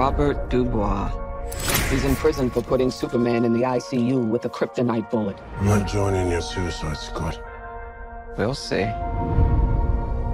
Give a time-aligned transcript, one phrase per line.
[0.00, 1.12] Robert Dubois.
[1.90, 5.36] He's in prison for putting Superman in the ICU with a kryptonite bullet.
[5.58, 7.38] I'm not joining your suicide squad.
[8.38, 8.86] We'll see.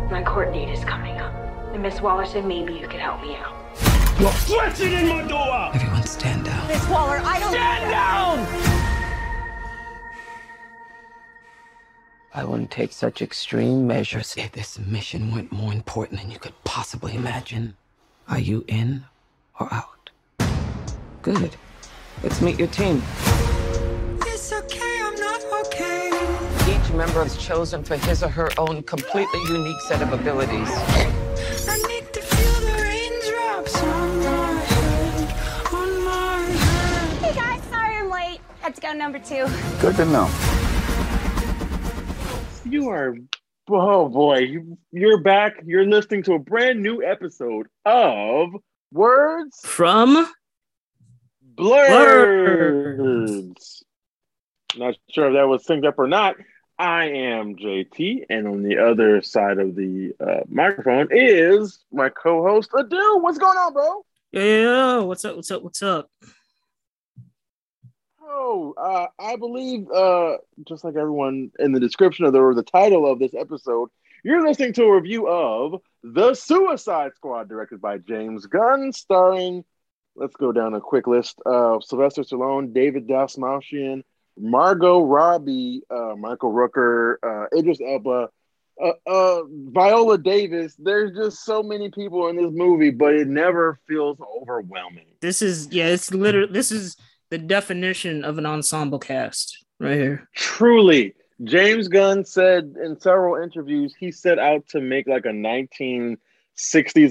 [0.09, 1.35] My court date is coming up.
[1.73, 3.56] And Miss Waller said maybe you could help me out.
[4.21, 5.72] You're flexing in my door!
[5.74, 6.69] Everyone stand down.
[6.69, 8.46] Miss Waller, I don't Stand down!
[12.33, 16.55] I wouldn't take such extreme measures if this mission weren't more important than you could
[16.62, 17.77] possibly imagine.
[18.28, 19.06] Are you in
[19.60, 20.10] or out?
[21.23, 21.56] Good.
[22.23, 23.02] Let's meet your team.
[24.23, 26.10] It's okay, I'm not okay.
[26.69, 30.69] Each member is chosen for his or her own completely unique set of abilities.
[31.69, 37.18] I need to feel the raindrops on my head, on my head.
[37.23, 38.41] Hey guys, sorry I'm late.
[38.60, 39.46] Had to go number two.
[39.80, 40.30] Good to know.
[42.65, 43.16] You are,
[43.68, 45.62] oh boy, you, you're back.
[45.65, 48.51] You're listening to a brand new episode of
[48.93, 50.31] Words From
[51.43, 51.83] Blurs.
[54.77, 56.37] Not sure if that was synced up or not.
[56.79, 62.71] I am JT, and on the other side of the uh, microphone is my co-host
[62.73, 63.23] Adil.
[63.23, 64.05] What's going on, bro?
[64.33, 65.36] Yo, what's up?
[65.36, 65.62] What's up?
[65.62, 66.10] What's up?
[68.22, 70.36] Oh, uh, I believe, uh,
[70.69, 73.88] just like everyone in the description of the or the title of this episode,
[74.25, 79.64] you're listening to a review of The Suicide Squad, directed by James Gunn, starring.
[80.14, 84.03] Let's go down a quick list: uh, Sylvester Stallone, David Dastmalchian,
[84.39, 88.28] Margot Robbie, uh, Michael Rooker, uh, Idris Elba,
[88.83, 90.75] uh, uh, Viola Davis.
[90.78, 95.06] There's just so many people in this movie, but it never feels overwhelming.
[95.20, 96.97] This is yeah, it's literally this is
[97.31, 100.28] the definition of an ensemble cast right here.
[100.34, 106.18] Truly, James Gunn said in several interviews he set out to make like a 1960s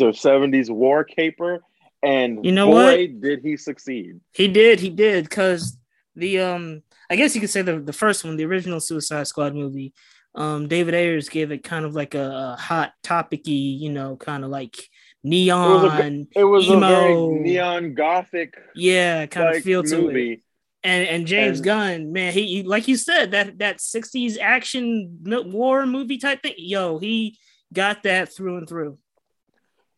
[0.01, 1.61] or 70s war caper,
[2.01, 4.19] and You know boy, did he succeed.
[4.33, 5.77] He did, he did, because
[6.15, 9.53] the um I guess you could say the, the first one, the original Suicide Squad
[9.53, 9.93] movie,
[10.33, 14.43] um, David Ayers gave it kind of like a, a hot topicy, you know, kind
[14.43, 19.57] of like It was a, neon, it was a very neon gothic yeah, kind like
[19.57, 20.41] of feel to it.
[20.85, 25.17] And and James And- Gunn, man, he, he like you said that that '60s action
[25.25, 26.53] war movie type thing.
[26.57, 27.37] Yo, he
[27.73, 28.99] got that through and through.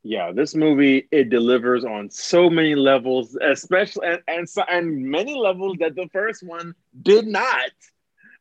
[0.04, 5.36] Yeah, this movie it delivers on so many levels, especially and and, so, and many
[5.36, 7.72] levels that the first one did not.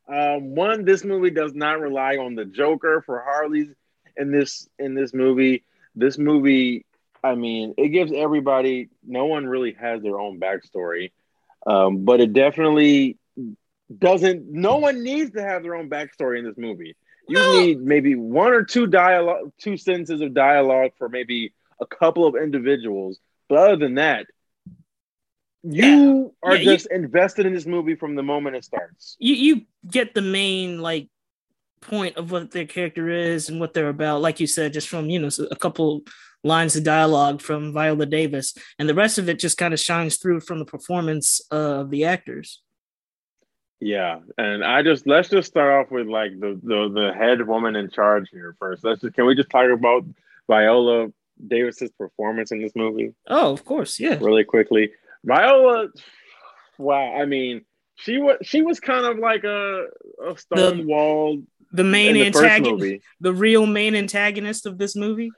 [0.09, 3.71] Um, one, this movie does not rely on the Joker for Harley's
[4.17, 5.65] in this in this movie.
[5.97, 6.87] This movie,
[7.25, 8.89] I mean, it gives everybody.
[9.05, 11.11] No one really has their own backstory,
[11.67, 13.19] um, but it definitely
[13.99, 14.51] doesn't.
[14.51, 16.97] No one needs to have their own backstory in this movie.
[17.29, 17.53] You No.
[17.61, 22.37] need maybe one or two dialogue, two sentences of dialogue for maybe a couple of
[22.37, 23.19] individuals.
[23.49, 24.27] But other than that,
[25.63, 29.17] you are Yeah, you- just invested in this movie from the moment it starts.
[29.19, 31.09] you you get the main like
[31.81, 35.11] point of what their character is and what they're about like you said just from
[35.11, 36.03] you know a couple
[36.47, 40.17] lines of dialogue from viola davis and the rest of it just kind of shines
[40.17, 42.63] through from the performance of the actors.
[43.79, 47.77] Yeah, and I just let's just start off with like the the the head woman
[47.77, 48.83] in charge here first.
[48.83, 50.05] Let's just can we just talk about
[50.49, 51.09] Viola
[51.47, 53.13] Davis's performance in this movie?
[53.29, 54.17] Oh of course yeah.
[54.19, 54.93] Really quickly?
[55.25, 55.89] Viola,
[56.79, 59.87] wow, I mean, she was she was kind of like a
[60.25, 61.43] a stonewall
[61.73, 65.33] the main the first antagonist the real main antagonist of this movie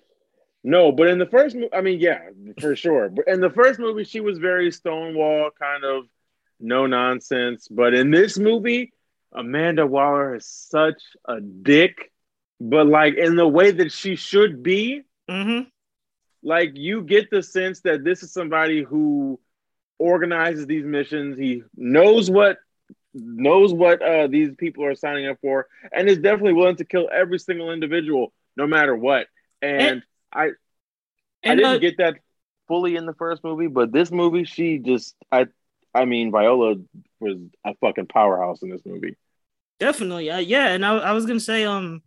[0.69, 2.19] No, but in the first movie, I mean, yeah,
[2.61, 3.09] for sure.
[3.09, 6.05] But in the first movie, she was very stonewall, kind of
[6.61, 7.69] no nonsense.
[7.69, 8.93] But in this movie,
[9.33, 12.13] Amanda Waller is such a dick,
[12.61, 15.05] but like in the way that she should be.
[15.31, 15.69] mm-hmm.
[16.43, 19.41] Like you get the sense that this is somebody who
[19.99, 21.39] organizes these missions.
[21.39, 22.59] He knows what
[23.15, 27.09] knows what uh, these people are signing up for, and is definitely willing to kill
[27.13, 29.29] every single individual, no matter what.
[29.63, 30.03] And, And-
[30.33, 30.51] I
[31.45, 32.17] I didn't uh, get that
[32.67, 35.47] fully in the first movie, but this movie, she just I
[35.95, 36.77] I mean Viola
[37.21, 39.17] was a fucking powerhouse in this movie.
[39.81, 40.69] Definitely, uh, yeah.
[40.69, 42.03] And I, I was gonna say, um,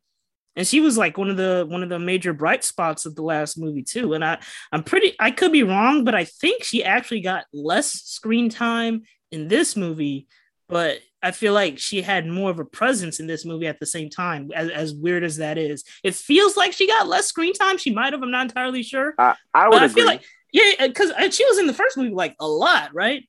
[0.55, 3.23] and she was like one of the one of the major bright spots of the
[3.23, 4.13] last movie too.
[4.13, 4.39] And I,
[4.71, 9.03] I'm pretty, I could be wrong, but I think she actually got less screen time
[9.31, 10.27] in this movie.
[10.67, 13.85] But I feel like she had more of a presence in this movie at the
[13.85, 14.49] same time.
[14.55, 17.77] As, as weird as that is, it feels like she got less screen time.
[17.77, 18.23] She might have.
[18.23, 19.13] I'm not entirely sure.
[19.17, 22.13] I I would But I feel like, yeah, because she was in the first movie
[22.13, 23.23] like a lot, right?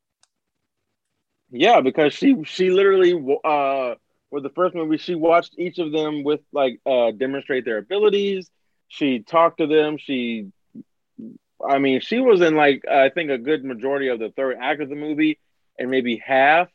[1.50, 3.12] Yeah, because she she literally
[3.44, 3.94] uh
[4.30, 8.50] for the first movie she watched each of them with like uh demonstrate their abilities.
[8.88, 9.98] She talked to them.
[9.98, 10.48] She
[11.64, 14.80] I mean, she was in like I think a good majority of the third act
[14.80, 15.38] of the movie,
[15.78, 16.68] and maybe half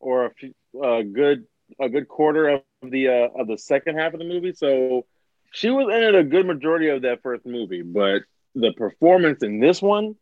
[0.00, 1.46] or a few, a good
[1.80, 4.52] a good quarter of the uh, of the second half of the movie.
[4.52, 5.06] So
[5.52, 8.22] she was in it a good majority of that first movie, but
[8.54, 10.16] the performance in this one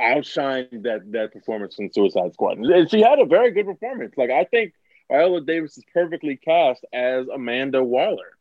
[0.00, 2.58] outshined that that performance in Suicide Squad.
[2.58, 4.14] And she had a very good performance.
[4.16, 4.74] Like I think
[5.10, 8.36] Viola Davis is perfectly cast as Amanda Waller.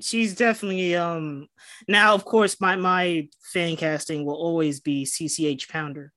[0.00, 1.48] she's definitely um
[1.88, 6.12] now of course my my fan casting will always be cch pounder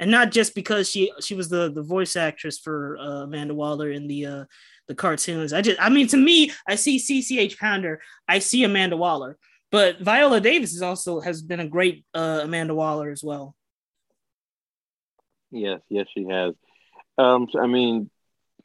[0.00, 3.90] and not just because she she was the the voice actress for uh, amanda waller
[3.90, 4.44] in the uh
[4.88, 8.96] the cartoons i just i mean to me i see cch pounder i see amanda
[8.96, 9.36] waller
[9.70, 13.54] but viola davis is also has been a great uh amanda waller as well
[15.50, 16.54] Yes, yes, she has.
[17.16, 18.10] Um, I mean,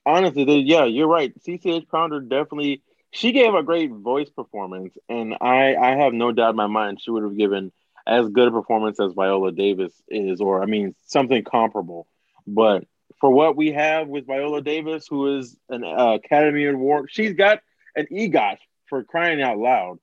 [0.06, 1.34] honestly, the, yeah, you're right.
[1.44, 6.52] CCH Pounder definitely she gave a great voice performance, and I I have no doubt
[6.52, 7.72] in my mind she would have given
[8.06, 12.08] as good a performance as Viola Davis is, or I mean something comparable.
[12.46, 12.86] But
[13.20, 17.60] for what we have with Viola Davis, who is an uh, Academy Award, she's got
[17.96, 18.58] an EGOT
[18.90, 20.00] for crying out loud.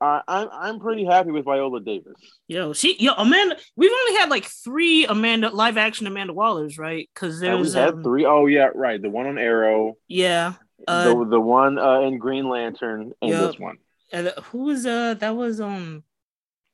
[0.00, 2.14] Uh, I'm I'm pretty happy with Viola Davis.
[2.46, 7.08] yo she yo amanda we've only had like three amanda live action amanda wallers right
[7.12, 8.24] because And we had um, three.
[8.24, 9.02] Oh yeah, right.
[9.02, 10.52] The one on Arrow, yeah
[10.86, 13.50] uh, the the one uh, in Green Lantern, and Yep.
[13.50, 13.78] this one.
[14.12, 16.04] And who was uh that was um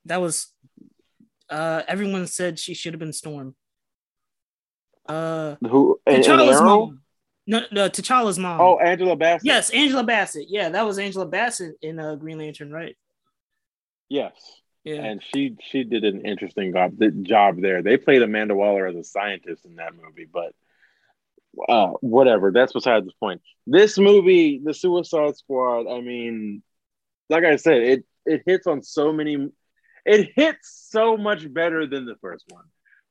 [0.07, 0.49] that was
[1.51, 3.55] uh everyone said she should have been Storm.
[5.09, 6.65] Uh Who and, and T'Challa's Arrow?
[6.65, 7.01] mom.
[7.47, 8.61] No, no, T'Challa's mom.
[8.61, 9.45] Oh, Angela Bassett.
[9.47, 10.47] yes, Angela Bassett.
[10.49, 12.97] Yeah, that was Angela Bassett in uh Green Lantern, right?
[14.09, 14.33] Yes.
[14.85, 15.03] Yeah.
[15.03, 17.83] And she she did an interesting job, the job there.
[17.83, 20.53] They played Amanda Waller as a scientist in that movie, but
[21.69, 22.51] uh, whatever.
[22.51, 23.41] That's besides the point.
[23.67, 25.87] This movie, The Suicide Squad.
[25.91, 26.63] I mean,
[27.31, 29.49] like I said, it it hits on so many.
[30.05, 32.65] It hits so much better than the first one,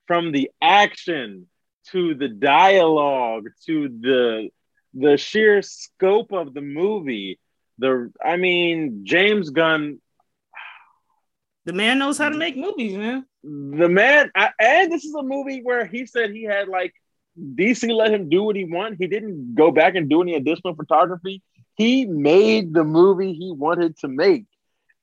[0.08, 1.48] from the action
[1.92, 4.50] to the dialogue to the
[4.94, 7.40] the sheer scope of the movie.
[7.80, 10.00] The I mean, James Gunn
[11.66, 13.26] the man knows how to make movies, man.
[13.44, 16.94] the man I, and this is a movie where he said he had like
[17.56, 20.76] dc let him do what he wanted he didn't go back and do any additional
[20.76, 21.42] photography
[21.76, 24.46] he made the movie he wanted to make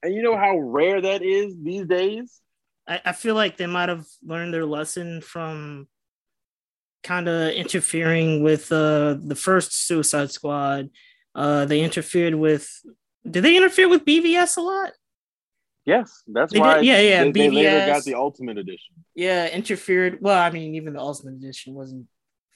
[0.02, 2.40] and you know how rare that is these days
[2.88, 5.86] I, I feel like they might have learned their lesson from
[7.02, 10.90] kind of interfering with uh the first Suicide Squad.
[11.34, 12.68] Uh they interfered with
[13.28, 14.92] did they interfere with BVS a lot?
[15.86, 17.86] yes that's They did- why yeah, yeah, they, they later BVS.
[17.86, 20.18] got the ultimate edition Yeah, interfered.
[20.20, 22.06] Well, I mean, even the Ultimate Edition wasn't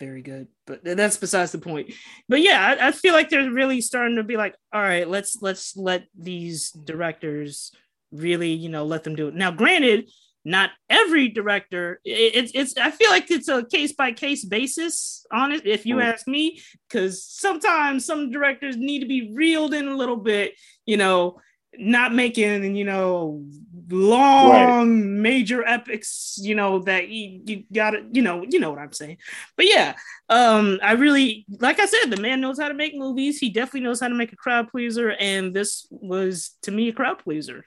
[0.01, 1.93] very good, but that's besides the point.
[2.29, 5.41] But yeah, I, I feel like they're really starting to be like, all right, let's
[5.41, 7.73] let's let these directors
[8.13, 9.35] really, you know, let them do it.
[9.35, 10.11] Now, granted,
[10.45, 12.01] not every director.
[12.05, 12.77] it- It's it's.
[12.77, 15.67] I feel like it's a case by case basis on it.
[15.67, 16.05] If you Mm.
[16.13, 20.53] ask me, because sometimes some directors need to be reeled in a little bit.
[20.87, 21.41] You know,
[21.79, 23.45] not making you know
[23.91, 28.93] long major epics you know that you, you gotta you know you know what i'm
[28.93, 29.19] saying.
[29.57, 29.95] But yeah
[30.29, 33.39] um i really like i said the man knows how to make movies.
[33.39, 36.93] He definitely knows how to make a crowd pleaser and this was to me a
[36.93, 37.65] crowd pleaser.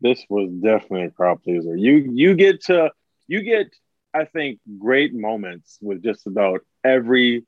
[0.00, 1.76] This was definitely a crowd pleaser.
[1.76, 2.90] You you get to
[3.26, 3.68] you get
[4.12, 7.44] i think great moments with just about every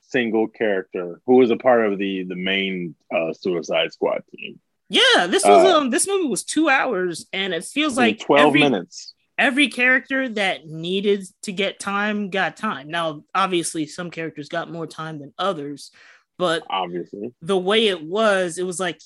[0.00, 5.26] single character who was a part of the the main uh, suicide squad team yeah
[5.26, 8.60] this was Uh, um this movie was two hours and it feels like 12 every,
[8.60, 14.70] minutes every character that needed to get time got time now obviously some characters got
[14.70, 15.90] more time than others
[16.38, 19.00] but obviously the way it was, it was like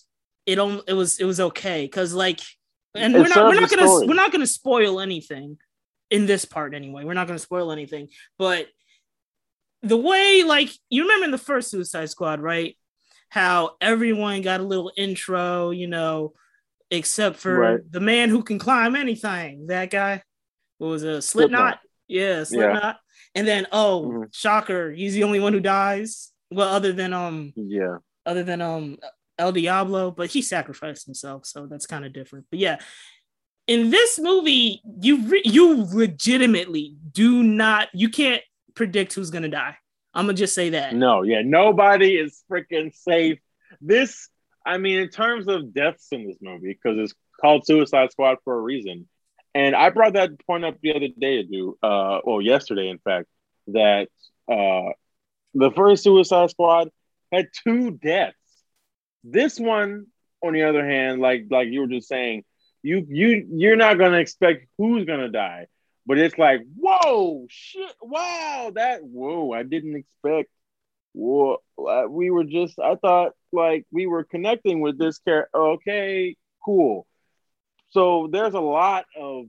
[0.45, 2.41] it on it was it was okay because like
[2.95, 4.07] and It we're not we're not gonna story.
[4.07, 5.57] we're not gonna spoil anything
[6.11, 7.05] in this part anyway.
[7.05, 8.09] We're not gonna spoil anything,
[8.39, 8.67] but
[9.83, 12.77] the way like you remember in the first Suicide Squad, right?
[13.33, 16.35] How everyone got a little intro, you know,
[16.91, 17.81] except for Right.
[17.91, 19.69] the man who can climb anything.
[19.69, 20.23] That guy
[20.77, 21.59] what was a Slipknot.
[21.61, 21.81] Slipknot?
[22.09, 22.99] Yeah, Slipknot.
[23.35, 24.35] And then oh, Mhm.
[24.35, 26.31] shocker, he's the only one who dies.
[26.51, 27.97] Well, other than um yeah
[28.27, 28.99] other than um
[29.39, 32.45] El Diablo, but he sacrificed himself, so that's kind of different.
[32.51, 32.79] But yeah,
[33.67, 38.43] in this movie, you re- you legitimately do not you can't
[38.75, 39.77] predict who's gonna die.
[40.15, 40.95] I'm gonna just say that.
[40.95, 43.39] no yeah nobody is freaking safe.
[43.81, 44.29] This
[44.65, 48.55] i mean in terms of deaths in this movie because it's called suicide squad for
[48.55, 49.09] a reason.
[49.55, 53.27] And i brought that point up the other day to uh well yesterday in fact
[53.69, 54.09] that
[54.51, 54.93] uh
[55.55, 56.89] the first suicide squad
[57.33, 58.37] had two deaths.
[59.25, 60.07] This one
[60.43, 62.45] on the other hand like like you were just saying
[62.83, 65.67] You you you're not gonna expect who's gonna die,
[66.07, 70.51] but it's like, whoa, shit, wow, that whoa, I didn't expect.
[71.15, 71.59] Whoa,
[72.09, 75.57] we were just, I thought like we were connecting with this character.
[75.57, 77.07] Okay, cool.
[77.91, 79.47] So there's a lot of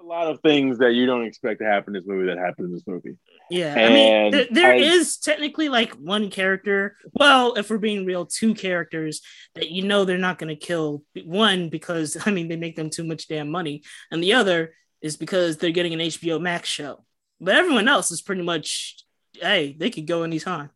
[0.00, 2.64] a lot of things that you don't expect to happen in this movie that happen
[2.64, 3.16] in this movie.
[3.50, 6.96] Yeah, I mean, And th- there I- is technically like one character.
[7.12, 9.20] Well, if we're being real, two characters
[9.54, 11.02] that you know they're not going to kill.
[11.24, 15.16] One because I mean they make them too much damn money, and the other is
[15.16, 17.04] because they're getting an HBO Max show.
[17.40, 19.02] But everyone else is pretty much,
[19.34, 20.70] hey, they could go anytime.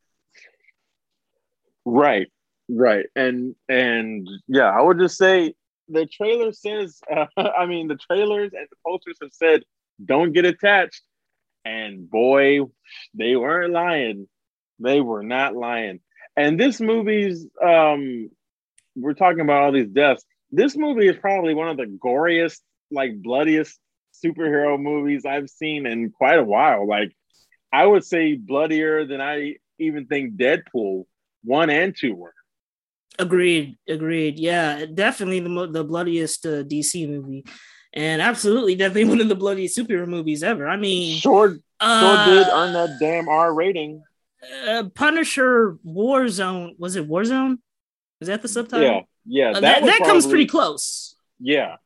[1.87, 2.29] Right,
[2.69, 5.55] right, and and yeah, I would just say
[5.89, 7.01] the trailer says.
[7.11, 9.63] Uh, I mean, the trailers and the posters have said
[10.05, 11.03] don't get attached,
[11.65, 12.61] and boy,
[13.15, 14.29] they weren't lying.
[14.81, 16.01] They were not lying.
[16.37, 18.31] And this movie's um,
[18.97, 20.25] we're talking about all these deaths.
[20.51, 22.61] This movie is probably one of the goriest,
[22.91, 23.79] like bloodiest
[24.25, 26.87] superhero movies I've seen in quite a while.
[26.87, 27.13] Like,
[27.73, 31.05] I would say bloodier than I even think Deadpool
[31.43, 32.35] one and two were.
[33.19, 34.39] Agreed, agreed.
[34.39, 37.45] Yeah, definitely the mo- the bloodiest uh, DC movie,
[37.93, 40.67] and absolutely definitely one of the bloodiest superhero movies ever.
[40.67, 44.03] I mean, Sure, sure uh, did earn that damn R rating.
[44.67, 47.59] uh, Punisher Warzone was it Warzone?
[48.21, 48.85] Is that the subtitle?
[48.85, 51.15] Yeah, yeah, Uh, that, that was comes pretty close.
[51.39, 51.77] Yeah,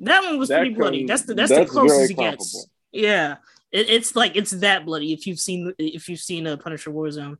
[0.00, 1.06] That one was That pretty bloody.
[1.06, 2.66] That's the that's, that's the closest it gets.
[2.92, 3.36] Yeah,
[3.72, 5.12] it, it's like it's that bloody.
[5.12, 7.36] If you've seen if you've seen a Punisher Warzone,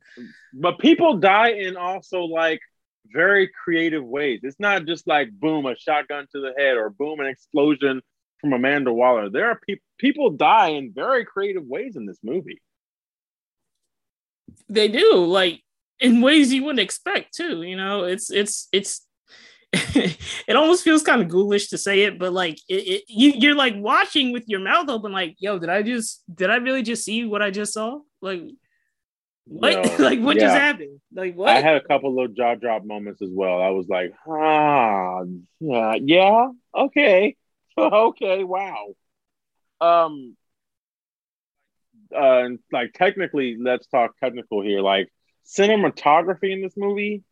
[0.53, 2.59] but people die in also like
[3.05, 4.41] very creative ways.
[4.43, 8.01] It's not just like boom, a shotgun to the head or boom, an explosion
[8.39, 9.29] from Amanda Waller.
[9.29, 12.61] There are people people die in very creative ways in this movie.
[14.69, 15.61] they do like
[15.99, 17.63] in ways you wouldn't expect too.
[17.63, 19.06] You know, it's it's it's.
[19.73, 23.55] it almost feels kind of ghoulish to say it, but like it, it, you, you're
[23.55, 27.03] like watching with your mouth open, like, "Yo, did I just, did I really just
[27.03, 27.99] see what I just saw?
[28.21, 28.43] Like,
[29.45, 30.43] what, like, what yeah.
[30.43, 31.01] just happened?
[31.13, 33.61] Like, what?" I had a couple little jaw drop moments as well.
[33.61, 35.23] I was like, ah,
[35.59, 37.35] yeah, yeah, okay,
[37.77, 38.87] okay, wow.
[39.81, 40.37] Um,
[42.15, 44.81] uh, like technically, let's talk technical here.
[44.81, 45.11] Like
[45.45, 47.23] cinematography in this movie,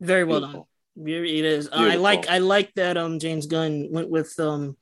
[0.00, 0.50] Very well done.
[0.50, 0.68] beautiful.
[0.96, 1.68] Very- It is.
[1.72, 2.28] I like.
[2.28, 2.96] I like that.
[2.96, 4.76] Um, James Gunn went with um,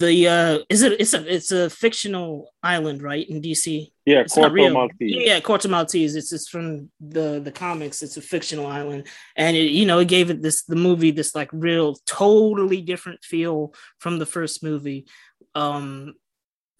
[0.00, 1.00] the uh, is it?
[1.00, 3.28] It's a it's a fictional island, right?
[3.28, 3.92] In DC.
[4.04, 4.72] Yeah, It's Corto real.
[4.72, 5.14] Maltese.
[5.24, 6.16] Yeah, Corto Maltese.
[6.16, 8.02] It's it's from the the comics.
[8.02, 11.36] It's a fictional island, and it, you know it gave it this the movie this
[11.36, 15.06] like real totally different feel from the first movie.
[15.54, 16.14] Um,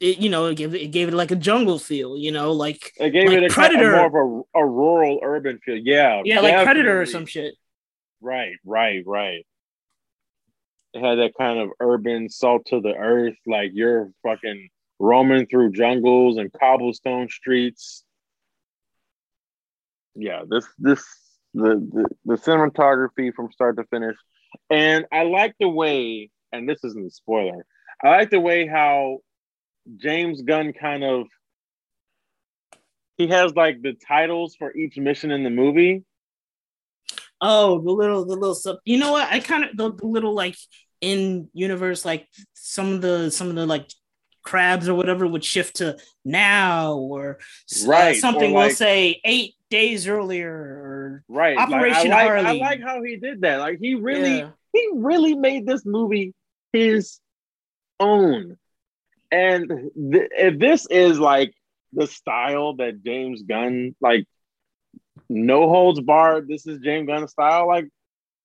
[0.03, 2.17] it you know it gave it, gave it like a jungle feel.
[2.17, 3.95] You know, like It gave Like it a Predator.
[3.95, 5.77] of more of a, a rural urban feel.
[5.77, 7.55] Yeah, yeah, like Predator or some shit.
[8.21, 9.47] Right, right, right.
[10.95, 14.69] It had that kind of urban salt to the earth, like you're fucking
[14.99, 18.05] roaming through jungles and cobblestone streets.
[20.15, 21.03] Yeah, this this
[21.55, 24.17] the, the the cinematography from start to finish.
[24.69, 27.65] And I like the way, and this isn't a spoiler,
[28.05, 29.19] I like the way how
[29.97, 31.27] James Gunn kind of
[33.19, 36.05] he has like the titles for each mission in the movie.
[37.41, 38.79] Oh, the little, the little sub.
[38.85, 39.29] You know what?
[39.29, 40.57] I kind of the, the little like
[41.01, 43.91] in universe, like some of the some of the like
[44.43, 48.53] crabs or whatever would shift to now or uh, Right, or something.
[48.53, 51.57] we'll say eight days earlier or Right.
[51.57, 53.59] Operation like, I like, I like how he did that.
[53.59, 54.51] Like he really Yeah.
[54.73, 56.35] he really made this movie
[56.73, 57.19] his
[58.01, 58.57] own.
[59.33, 61.55] And th- if this is like
[61.93, 64.27] the style that James Gunn like
[65.29, 67.67] no holds barred, this is James Gunn style.
[67.67, 67.89] Like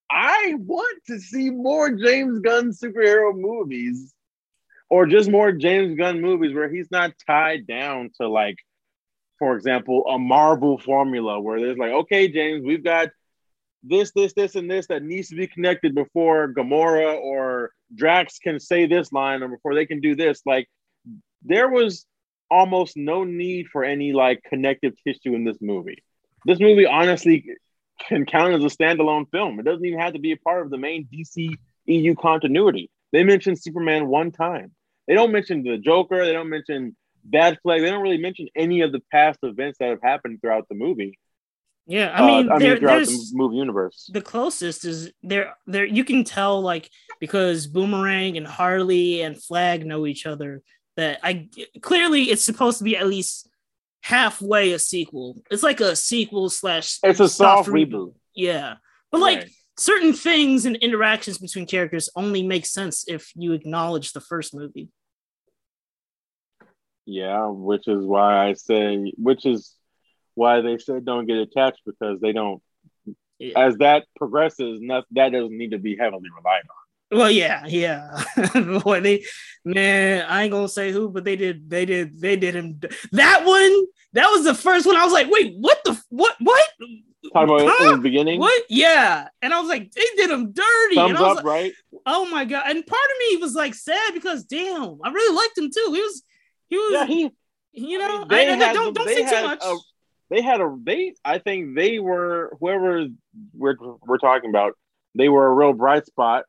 [0.10, 4.14] I want to see more James Gunn superhero movies
[4.90, 8.58] or just more James Gunn movies where he's not tied down to like
[9.40, 13.10] for example, a Marvel formula where there's like, okay, James, we've got
[13.88, 18.60] this, this, this, and this that needs to be connected before Gamora or Drax can
[18.60, 20.42] say this line or before they can do this.
[20.46, 20.68] Like,
[21.44, 22.06] there was
[22.50, 26.04] almost no need for any like connective tissue in this movie.
[26.46, 27.46] This movie honestly
[28.08, 29.60] can count as a standalone film.
[29.60, 32.90] It doesn't even have to be a part of the main DC EU continuity.
[33.12, 34.72] They mention Superman one time.
[35.08, 36.26] They don't mention the Joker.
[36.26, 37.82] They don't mention Bad Flag.
[37.82, 41.18] They don't really mention any of the past events that have happened throughout the movie.
[41.88, 42.12] Yeah.
[42.14, 44.10] I mean, Uh, I there, mean throughout there's the movie universe.
[44.14, 45.56] the closest is there.
[45.66, 46.90] There you can tell like
[47.20, 50.62] because Boomerang and Harley and Flag know each other.
[50.98, 51.50] That I
[51.82, 53.48] clearly it's supposed to be at least
[54.02, 55.42] halfway a sequel.
[55.52, 57.90] It's like a sequel slash It's a soft reboot.
[57.92, 58.14] reboot.
[58.36, 58.76] Yeah.
[59.12, 59.50] But like Right.
[59.78, 64.90] certain things and interactions between characters only make sense if you acknowledge the first movie.
[67.06, 69.74] Yeah, which is why I say, which is
[70.38, 72.62] why they said don't get attached because they don't.
[73.40, 73.60] Yeah.
[73.60, 77.18] As that progresses, not, that doesn't need to be heavily relied on.
[77.20, 78.24] Well, yeah, yeah.
[78.84, 79.24] Boy, they
[79.64, 82.80] man, I ain't gonna say who, but they did, they did, they did him.
[83.12, 84.96] That one, that was the first one.
[84.98, 86.68] I was like, wait, what the what what?
[87.34, 87.90] Talking about Huh?
[87.90, 88.64] in the beginning, What?
[88.70, 90.98] Yeah, and I was like, they did him dirty.
[91.00, 91.74] and thumbs I was up, like, right?
[92.06, 92.64] oh my god!
[92.68, 95.92] And part of me was like sad because damn, I really liked him too.
[95.94, 96.24] He was,
[96.70, 97.32] he was, Yeah, he.
[97.72, 99.60] you know, I, I- don't don't say too much.
[99.64, 99.78] a-
[100.30, 101.14] They had a they.
[101.24, 103.06] I think they were whoever
[103.54, 104.74] we're we're talking about.
[105.16, 106.46] They were a real bright spot.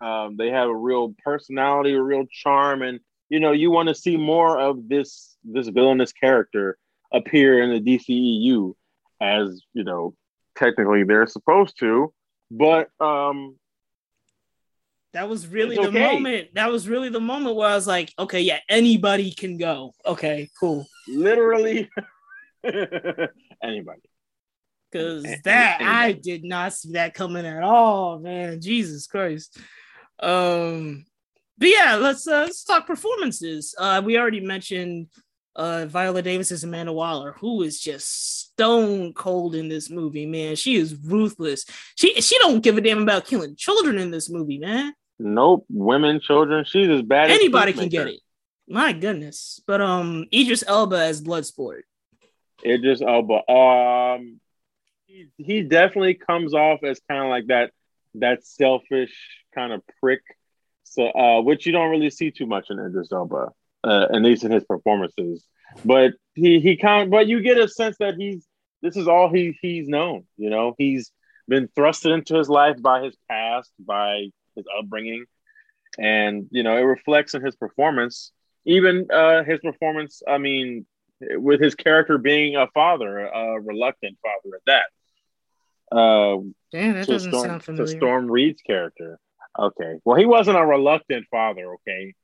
[0.00, 3.94] Um, they have a real personality, a real charm, and you know you want to
[3.94, 6.78] see more of this this villainous character
[7.12, 8.74] appear in the DCEU,
[9.20, 10.14] as you know
[10.56, 12.12] technically they're supposed to.
[12.50, 13.56] But um,
[15.12, 16.12] that was really the okay.
[16.12, 16.54] moment.
[16.54, 19.92] That was really the moment where I was like, okay, yeah, anybody can go.
[20.06, 20.86] Okay, cool.
[21.08, 21.88] literally
[23.62, 24.00] anybody.
[24.90, 28.60] Because A- that any- I did not see that coming at all, man.
[28.60, 29.58] Jesus Christ.
[30.20, 31.04] Um,
[31.58, 33.74] but yeah, let's uh, let's talk performances.
[33.78, 35.08] Uh, we already mentioned
[35.56, 40.56] uh Viola Davis as Amanda Waller, who is just stone cold in this movie, man.
[40.56, 41.64] She is ruthless.
[41.96, 44.94] She she don't give a damn about killing children in this movie, man.
[45.18, 46.64] Nope, women, children.
[46.64, 48.20] She's as bad as Anybody can get it.
[48.68, 49.60] My goodness.
[49.66, 51.82] But um, Idris Elba as Bloodsport.
[52.62, 53.50] Just Elba.
[53.50, 54.40] Um,
[55.06, 57.72] he, he definitely comes off as kind of like that
[58.14, 59.14] that selfish
[59.54, 60.20] kind of prick.
[60.84, 63.48] So, uh, which you don't really see too much in Idris Elba,
[63.82, 65.44] uh, at least in his performances.
[65.84, 68.46] But he he kind, but you get a sense that he's
[68.82, 70.24] this is all he he's known.
[70.36, 71.10] You know, he's
[71.48, 75.24] been thrusted into his life by his past, by his upbringing,
[75.98, 78.30] and you know it reflects in his performance.
[78.66, 80.86] Even uh, his performance, I mean,
[81.20, 85.96] with his character being a father, a reluctant father at that.
[85.96, 86.38] Uh,
[86.72, 87.96] Damn, that to doesn't Storm, sound to familiar.
[87.96, 89.18] Storm Reed's character.
[89.58, 91.74] Okay, well, he wasn't a reluctant father.
[91.74, 92.14] Okay,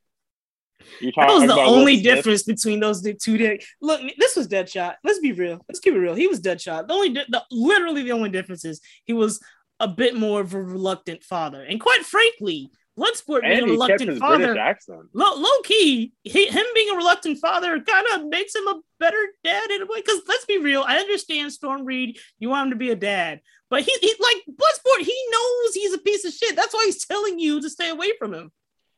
[0.99, 2.15] you That was the about Will only Smith?
[2.15, 3.37] difference between those two.
[3.37, 4.95] Di- Look, this was Deadshot.
[5.03, 5.63] Let's be real.
[5.69, 6.15] Let's keep it real.
[6.15, 6.87] He was Deadshot.
[6.87, 9.39] The only, the, literally, the only difference is he was
[9.79, 11.63] a bit more of a reluctant father.
[11.63, 14.53] And quite frankly, Bloodsport being and a reluctant father,
[15.13, 19.17] low, low key, he, him being a reluctant father kind of makes him a better
[19.43, 20.01] dad in a way.
[20.01, 23.39] Because let's be real, I understand Storm Reed, you want him to be a dad,
[23.69, 26.55] but he, he like Bloodsport, he knows he's a piece of shit.
[26.55, 28.51] That's why he's telling you to stay away from him.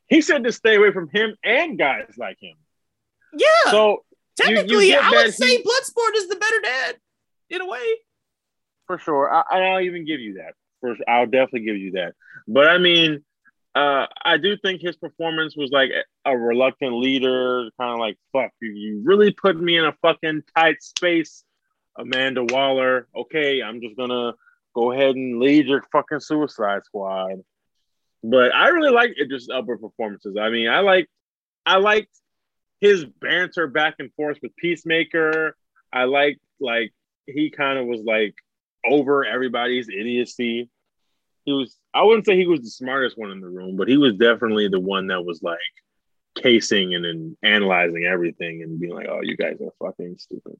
[0.08, 2.56] He said to stay away from him and guys like him.
[3.38, 3.93] Yeah, So you-
[4.49, 6.95] you technically, get I would say he- Bloodsport is the better dad
[7.51, 7.86] in a way.
[8.88, 10.56] for sure, I, I'll even give you that.
[10.82, 12.15] For I'll definitely give you that.
[12.47, 13.23] But I mean,
[13.75, 15.89] uh, I do think his performance was like
[16.25, 18.71] a, reluctant leader, kind of like fuck you.
[18.71, 21.43] You really put me in a fucking tight space,
[21.97, 23.07] Amanda Waller.
[23.15, 24.33] Okay, I'm just gonna
[24.75, 27.39] go ahead and lead your fucking Suicide Squad.
[28.23, 30.38] But I really like it just upper performances.
[30.39, 31.09] I mean, I like,
[31.65, 32.15] I liked
[32.79, 35.55] his banter back and forth with Peacemaker.
[35.91, 36.93] I like like
[37.25, 38.36] he kind of was like
[38.86, 40.69] over everybody's idiocy.
[41.45, 43.97] He was I wouldn't say he was the smartest one in the room, but he
[43.97, 45.60] was definitely the one that was like
[46.36, 50.58] casing and then analyzing everything and being like, "Oh, you guys are fucking stupid."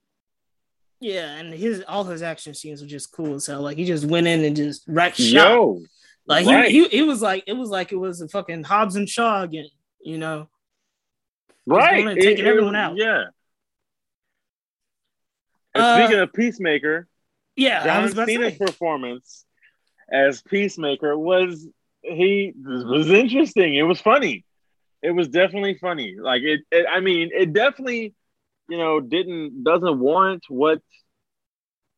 [1.00, 3.62] Yeah, and his all his action scenes were just cool So.
[3.62, 5.50] Like he just went in and just wrecked shop.
[5.50, 5.82] Yo,
[6.26, 6.72] like right.
[6.72, 9.43] he, he, it was like it was like it was a fucking Hobbs and Shaw
[9.43, 9.67] again.
[10.02, 10.50] You know,
[11.65, 12.98] right, taking everyone out.
[12.98, 13.26] Yeah.
[15.76, 17.08] And Uh, speaking of Peacemaker,
[17.56, 17.84] yeah.
[17.84, 19.46] John was about to Cena's performance
[20.13, 21.67] as Peacemaker was
[22.02, 23.76] he was interesting.
[23.76, 24.45] It was funny.
[25.02, 26.15] It was definitely funny.
[26.17, 28.13] Like it, it I mean, it definitely,
[28.69, 30.80] you know, didn't doesn't warrant what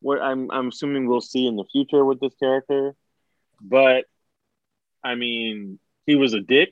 [0.00, 2.94] what I'm I'm assuming we'll see in the future with this character.
[3.60, 4.06] But
[5.04, 6.70] I mean, he was a dick.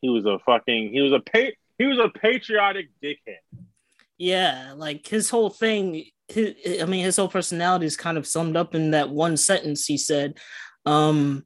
[0.00, 3.40] He was a fucking he was a pa- he was a patriotic dickhead.
[4.16, 6.04] Yeah, like his whole thing.
[6.28, 9.86] His, I mean, his whole personality is kind of summed up in that one sentence
[9.86, 10.38] he said.
[10.84, 11.44] Um,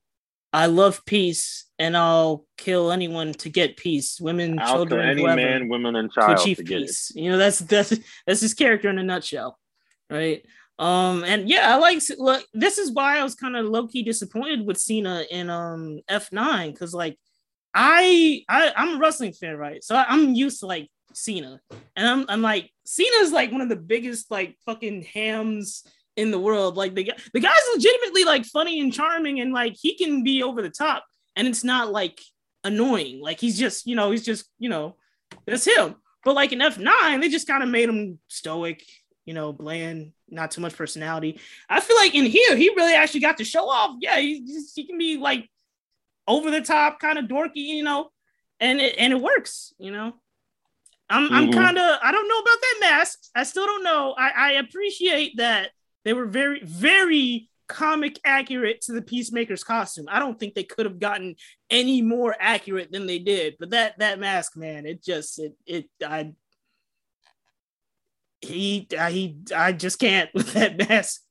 [0.53, 4.21] I love peace, and I'll kill anyone to get peace.
[4.21, 5.37] Women, I'll children, any whoever.
[5.37, 6.87] man, women, and to child achieve to get it.
[6.87, 7.13] peace.
[7.15, 7.95] You know, that's that's
[8.27, 9.59] that's his character in a nutshell,
[10.09, 10.45] right?
[10.81, 12.45] Um, and yeah, I like look.
[12.53, 16.33] This is why I was kind of low key disappointed with Cena in um F
[16.33, 17.17] nine because like
[17.75, 19.85] I I I'm a wrestling fan, right?
[19.85, 21.61] So I, I'm used to like Cena,
[21.97, 25.85] and I'm I'm like Cena's like one of the biggest like fucking hams
[26.17, 26.77] in the world.
[26.77, 30.63] Like the the guy's legitimately like funny and charming, and like he can be over
[30.63, 31.05] the top,
[31.37, 32.21] and it's not like
[32.65, 33.21] annoying.
[33.21, 34.97] Like he's just, you know, he's just, you know,
[35.47, 35.97] that's him.
[36.25, 38.85] But like in F9, they just kind of made him stoic,
[39.25, 41.41] you know, bland, not too much personality.
[41.69, 43.97] I feel like in here, he really actually got to show off.
[44.01, 45.49] Yeah, he, just, he can be like
[46.29, 48.11] over the top, kind of dorky, you know,
[48.59, 50.15] and it, and it works, you know.
[51.11, 51.55] I'm, I'm Mhm.
[51.55, 53.19] kind of, I don't know about that mask.
[53.35, 54.15] I still don't know.
[54.17, 55.71] I, I appreciate that
[56.05, 60.07] they were very, very comic accurate to the Peacemaker's costume.
[60.09, 61.37] I don't think they could have gotten
[61.69, 63.57] any more accurate than they did.
[63.61, 66.33] But that that mask, man, it just it it I
[68.41, 71.23] he I, he I just can't with that mask.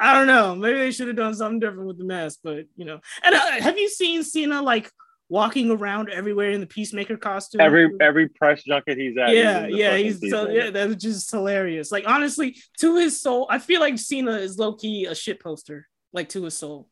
[0.00, 0.54] I don't know.
[0.54, 3.00] Maybe they should have done something different with the mask, but you know.
[3.24, 4.90] And uh, have you seen Cena like
[5.28, 7.60] walking around everywhere in the Peacemaker costume?
[7.60, 9.34] Every every press junket he's at.
[9.34, 11.90] yeah, he's yeah, he's so yeah, that was just hilarious.
[11.92, 15.86] Like honestly, to his soul, I feel like Cena is low key a shit poster.
[16.12, 16.88] Like to his soul,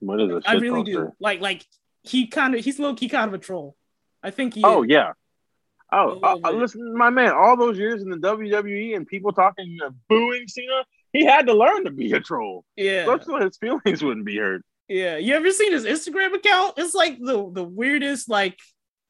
[0.00, 1.04] What is a I really poster?
[1.06, 1.12] do.
[1.18, 1.64] Like like
[2.02, 3.76] he kind of he's low key kind of a troll.
[4.22, 4.62] I think he.
[4.64, 4.90] Oh is.
[4.90, 5.12] yeah.
[5.92, 7.30] Oh, uh, listen, my man.
[7.32, 11.54] All those years in the WWE and people talking, uh, booing Cena, he had to
[11.54, 12.64] learn to be a troll.
[12.76, 14.62] yeah, So his feelings wouldn't be hurt.
[14.88, 15.16] Yeah.
[15.16, 16.74] You ever seen his Instagram account?
[16.76, 18.58] It's like the the weirdest like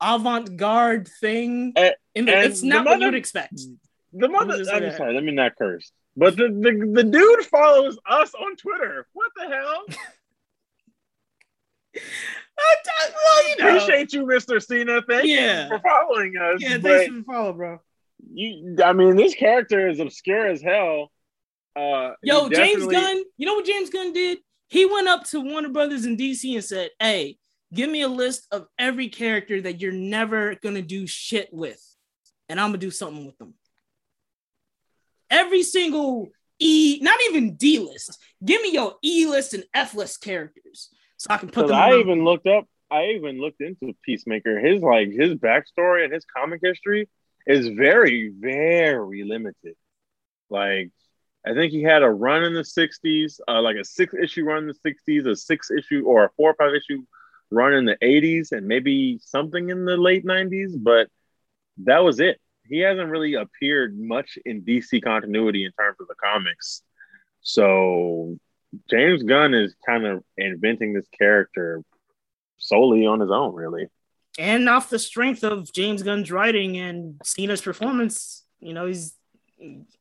[0.01, 1.73] avant garde thing.
[1.77, 3.61] And- in the, it's not the what you'd expect.
[4.13, 4.55] The mother.
[4.61, 5.13] Is I'm sorry.
[5.15, 5.93] Let me not curse.
[6.17, 9.07] But the, the the dude follows us on Twitter.
[9.13, 9.85] What the hell?
[11.95, 13.69] well, you know.
[13.69, 14.63] Appreciate you, Mr.
[14.63, 15.03] Cena.
[15.03, 15.65] Thank Yeah.
[15.65, 16.61] you for following us.
[16.63, 17.81] yeah, thanks for the follow, bro.
[18.33, 21.11] you, I mean, this character is obscure as hell.
[21.75, 24.39] Uh, Yo, James Gunn, you know what James Gunn did?
[24.69, 27.39] He went up to Warner Brothers in DC and said, Hey,
[27.73, 31.83] give me a list of every character that you're never gonna do shit with,
[32.49, 33.55] and I'm gonna do something with them.
[35.31, 38.19] Every single E, not even D list.
[38.45, 41.77] Give me your E list and F list characters so I can put them.
[41.77, 42.01] I around.
[42.01, 44.59] even looked up, I even looked into Peacemaker.
[44.59, 47.09] His like his backstory and his comic history
[47.47, 49.75] is very, very limited.
[50.51, 50.91] Like,
[51.47, 54.65] I think he had a run in the '60s, uh, like a six issue run
[54.65, 57.05] in the '60s, a six issue or a four or five issue
[57.51, 60.73] run in the '80s, and maybe something in the late '90s.
[60.77, 61.09] But
[61.85, 62.41] that was it.
[62.69, 66.83] He hasn't really appeared much in DC continuity in terms of the comics.
[67.43, 68.39] So
[68.91, 71.83] James Gunn is kind of inventing this character
[72.59, 73.87] solely on his own, really.
[74.39, 79.15] and off the strength of James Gunn's writing and Cena's performance, you know, he's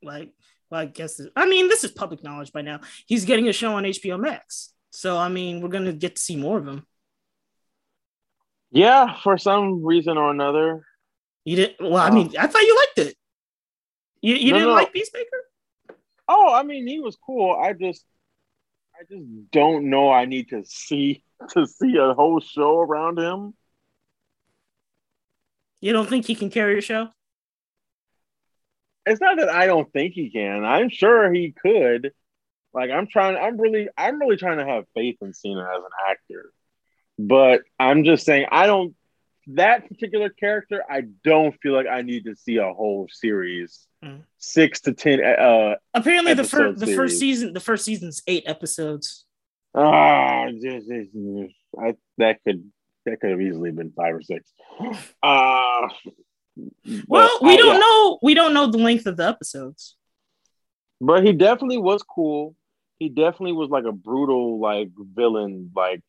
[0.01, 0.31] like,
[0.69, 2.82] well, I guess, I mean, this is public knowledge by now.
[3.06, 4.73] He's getting a show on HBO Max.
[4.91, 6.86] So, I mean, we're going to get to see more of him.
[8.71, 10.86] Yeah, for some reason or another.
[11.43, 13.17] You didn't, well, I uh, mean, I thought you liked it.
[14.21, 14.75] You, you No, didn't no.
[14.75, 15.43] like Peacemaker?
[16.28, 17.56] Oh, I mean, he was cool.
[17.56, 18.04] I just,
[18.95, 20.12] I just don't know.
[20.12, 23.54] I need to see to see a whole show around him.
[25.82, 27.10] You don't think he can carry a show?
[29.05, 30.65] It's not that I don't think he can.
[30.65, 32.11] I'm sure he could.
[32.73, 33.37] Like I'm trying.
[33.37, 33.87] I'm really.
[33.97, 36.51] I'm really trying to have faith in Cena as an actor.
[37.17, 38.95] But I'm just saying, I don't.
[39.49, 44.21] That particular character, I don't feel like I need to see a whole series, Mm.
[44.39, 45.23] six to ten.
[45.23, 49.25] Uh, Apparently, the first the first season the first season's eight episodes.
[49.73, 51.09] Ah, just, just,
[51.79, 52.71] I that could
[53.05, 54.51] that could have easily been five or six.
[55.23, 55.87] Uh
[57.07, 57.79] Well, we I- don't yeah.
[57.79, 58.19] know.
[58.21, 59.95] We don't know the length of the episodes.
[61.01, 62.55] But he definitely was cool.
[62.99, 65.71] He definitely was like a brutal like villain.
[65.75, 66.01] Like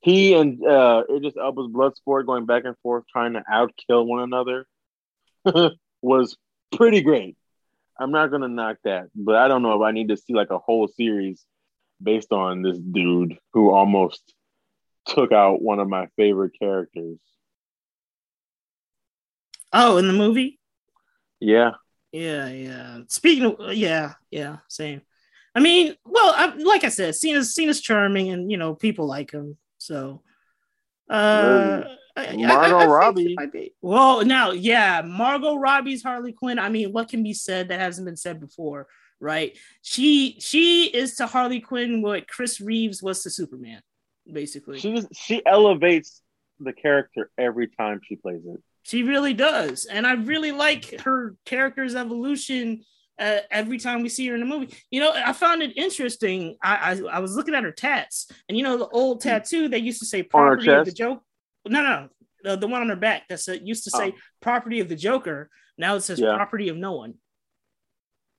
[0.00, 4.66] he and uh Idris Elba's Bloodsport going back and forth trying to outkill one another
[6.02, 6.36] was
[6.76, 7.36] pretty great.
[7.98, 10.50] I'm not gonna knock that, but I don't know if I need to see like
[10.50, 11.44] a whole series
[12.02, 14.32] based on this dude who almost
[15.06, 17.18] took out one of my favorite characters.
[19.72, 20.58] Oh, in the movie?
[21.40, 21.72] Yeah.
[22.12, 22.98] Yeah, yeah.
[23.08, 25.02] Speaking of, yeah, yeah, same.
[25.54, 29.30] I mean, well, I, like I said, Cena's Cena's charming, and you know, people like
[29.32, 29.56] him.
[29.78, 30.22] So,
[31.08, 31.82] uh,
[32.16, 33.32] I- I- Margot I Robbie.
[33.32, 36.58] it might be- Well, now, yeah, Margot Robbie's Harley Quinn.
[36.58, 38.88] I mean, what can be said that hasn't been said before,
[39.20, 39.56] right?
[39.82, 43.80] She she is to Harley Quinn what Chris Reeves was to Superman,
[44.30, 44.78] basically.
[44.80, 46.22] She just she elevates
[46.58, 48.60] the character every time she plays it.
[48.82, 52.82] She really does, and I really like her character's evolution.
[53.18, 56.56] Uh, every time we see her in a movie, you know, I found it interesting.
[56.62, 59.78] I, I I was looking at her tats, and you know, the old tattoo they
[59.78, 60.96] used to say property of the chest?
[60.96, 61.22] joke.
[61.68, 62.08] No, no,
[62.42, 64.18] the, the one on her back that said used to say Oh.
[64.40, 65.50] property of the Joker.
[65.76, 66.34] Now it says Yeah.
[66.34, 67.14] property of no one.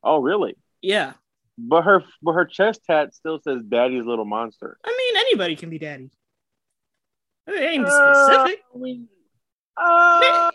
[0.04, 0.56] Oh, really?
[0.82, 1.14] Yeah,
[1.60, 5.70] But her but her chest tat still says "Daddy's Little Monster." I mean, anybody can
[5.70, 6.10] be daddy.
[7.46, 8.64] It ain't Uh, specific.
[8.74, 9.06] we-
[9.78, 10.52] uh,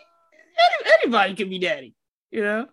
[0.83, 1.93] Any, anybody can be daddy.
[2.31, 2.67] You know.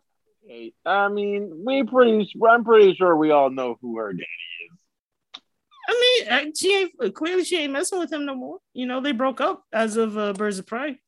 [0.84, 2.30] I mean, we pretty.
[2.48, 5.40] I'm pretty sure we all know who her daddy is.
[5.86, 8.58] I mean, uh, she ain't clearly she ain't messing with him no more.
[8.72, 10.98] You know, they broke up as of uh, Birds of Prey.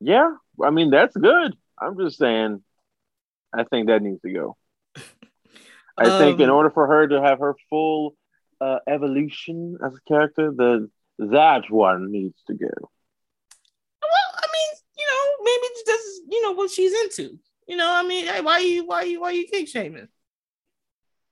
[0.00, 0.30] Yeah,
[0.62, 1.56] I mean that's good.
[1.80, 2.62] I'm just saying.
[3.54, 4.56] I think that needs to go.
[5.98, 8.16] I think in Um, order for her to have her full
[8.60, 12.68] uh, evolution as a character, the that one needs to go.
[14.02, 17.38] Well, I mean, you know, maybe that's you know what she's into.
[17.68, 20.08] You know, I mean, hey, why you why you why you kink shaming?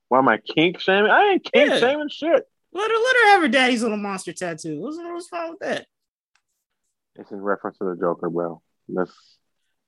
[0.09, 1.11] Why am I kink shaming?
[1.11, 1.79] I ain't kink Yeah.
[1.79, 2.43] shaming shit.
[2.73, 4.79] Let her let her have her daddy's little monster tattoo.
[4.81, 5.87] What's, what's wrong with that?
[7.15, 8.61] It's in reference to the Joker, bro.
[8.89, 9.37] That's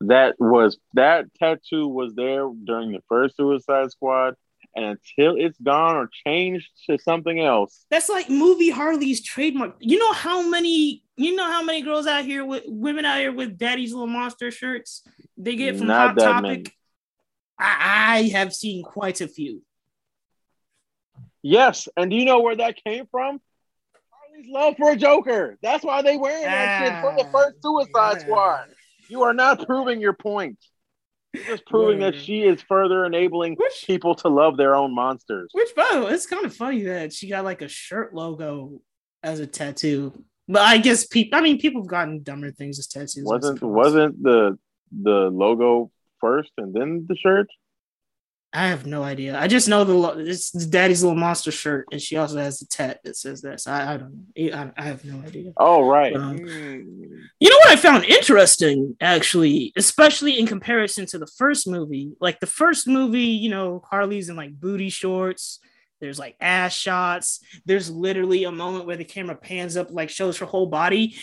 [0.01, 4.35] that was that tattoo was there during the first Suicide Squad,
[4.75, 9.75] and until it's gone or changed to something else, That's like movie Harley's trademark.
[9.79, 13.31] You know how many you know how many girls out here with women out here
[13.33, 15.03] with daddy's little monster shirts
[15.37, 16.73] they get from Not Hot that Topic.
[17.59, 19.61] I, I have seen quite a few.
[21.41, 21.87] yes.
[21.97, 23.39] And do you know where that came from?
[24.11, 25.57] Harley's love for a Joker.
[25.61, 28.67] That's why they wearing that shit from the first Suicide Ah, Squad.
[29.09, 30.57] You are not proving your point.
[31.33, 35.49] You're just proving that she is further enabling Which people to love their own monsters.
[35.53, 38.81] Which, by the way, it's kind of funny that she got like a shirt logo
[39.23, 40.13] as a tattoo.
[40.47, 43.19] But I guess people, I mean, people have gotten dumber things as tattoos.
[43.23, 44.57] Wasn't wasn't the
[44.91, 47.47] the logo first and then the shirt?
[48.53, 49.37] I have no idea.
[49.37, 52.65] I just know the lo- it's Daddy's little monster shirt, and she also has the
[52.65, 53.59] tat that says that.
[53.59, 54.53] So I, I don't know.
[54.53, 55.51] I, I have no idea.
[55.57, 56.15] Oh right.
[56.15, 57.09] Um, Mm.
[57.39, 62.13] You know what I found interesting, actually, especially in comparison to the first movie.
[62.21, 65.59] Like the first movie, you know, Harley's in like booty shorts.
[65.99, 67.39] There's like ass shots.
[67.65, 71.15] There's literally a moment where the camera pans up, like shows her whole body.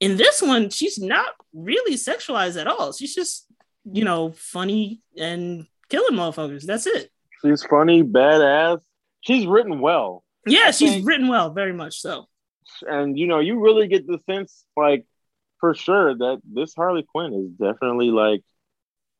[0.00, 2.92] In this one, she's not really sexualized at all.
[2.92, 3.46] She's just,
[3.84, 6.64] you know, funny and killing motherfuckers.
[6.64, 7.10] That's it.
[7.44, 8.80] She's funny, badass.
[9.22, 10.24] She's written well.
[10.46, 12.26] Yeah, I she's think- written well, very much so.
[12.88, 15.04] And you know, you really get the sense, like,
[15.60, 18.42] for sure, that this Harley Quinn is definitely like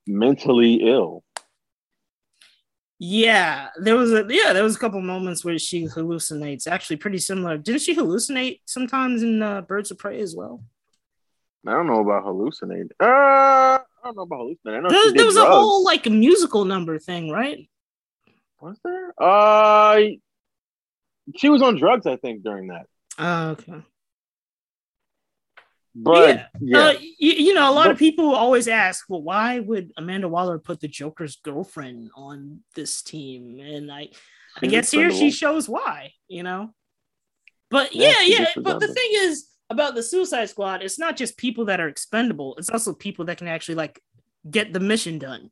[0.06, 1.22] mentally ill.
[3.04, 6.68] Yeah, there was a yeah, there was a couple moments where she hallucinates.
[6.68, 7.58] Actually, pretty similar.
[7.58, 10.62] Didn't she hallucinate sometimes in uh, Birds of Prey as well?
[11.66, 12.90] I don't know about hallucinate.
[13.00, 14.76] Uh, I don't know about hallucinate.
[14.76, 15.48] I know There, there was drugs.
[15.48, 17.68] a whole like musical number thing, right?
[18.60, 19.12] Was there?
[19.20, 20.00] Uh,
[21.36, 22.86] she was on drugs, I think, during that.
[23.18, 23.82] Uh, okay.
[25.94, 26.46] But Yeah.
[26.60, 30.28] yeah, Uh, you, you know, a lot of people always ask, well, why would Amanda
[30.28, 33.60] Waller put the Joker's girlfriend on this team?
[33.60, 34.08] And I,
[34.62, 36.74] I guess here she shows why, you know.
[37.70, 38.46] But Yeah, yeah, yeah.
[38.62, 42.54] But the thing is about the Suicide Squad, it's not just people that are expendable;
[42.58, 44.00] it's also people that can actually like
[44.50, 45.50] get the mission done.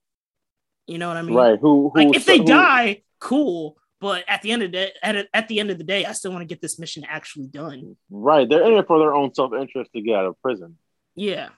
[0.86, 1.34] You know what I mean?
[1.34, 1.58] right?
[1.58, 1.90] Who?
[1.94, 3.76] who Like if they who- die, cool.
[4.00, 6.12] But at the end of the day, at, at the end of the day, I
[6.12, 7.96] still want to get this mission actually done.
[8.10, 10.76] Right, they're in it for their own self interest to get out of prison.
[11.14, 11.50] Yeah.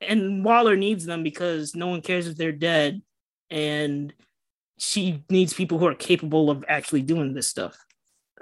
[0.00, 3.02] And Waller needs them because no one cares if they're dead.
[3.50, 4.14] And
[4.78, 7.76] she needs people who are capable of actually doing this stuff.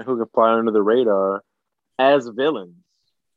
[0.07, 1.43] who can fly under the radar
[1.99, 2.77] as villains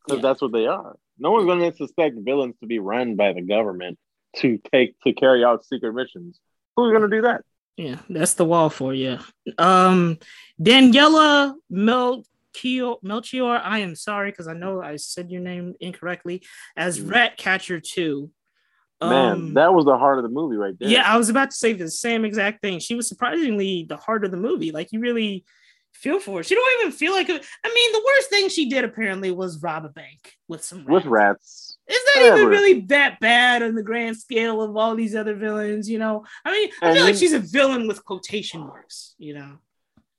[0.05, 0.29] because Yeah.
[0.29, 0.95] that's what they are.
[1.17, 3.97] No one's going to suspect villains to be run by the government
[4.37, 6.39] to take to carry out secret missions.
[6.75, 7.43] Who's going to do that?
[7.77, 9.17] Yeah, that's the wall for you.
[9.57, 10.19] Um,
[10.61, 16.43] Daniela Melchior, Melchior, I am sorry because I know I said your name incorrectly,
[16.75, 17.11] as Mm.
[17.11, 18.29] Ratcatcher 2.
[19.01, 20.89] Man, Um, that was the heart of the movie right there.
[20.89, 22.79] Yeah, I was about to say the same exact thing.
[22.79, 24.71] She was surprisingly the heart of the movie.
[24.71, 25.43] Like you really
[25.93, 26.43] feel for her.
[26.43, 29.61] She don't even feel like a, I mean, the worst thing she did apparently was
[29.61, 31.70] rob a bank with some with rats.
[31.91, 35.89] It's not even really that bad on the grand scale of all these other villains,
[35.89, 36.25] you know.
[36.45, 39.57] I mean, I And feel like she's a villain with quotation marks, you know.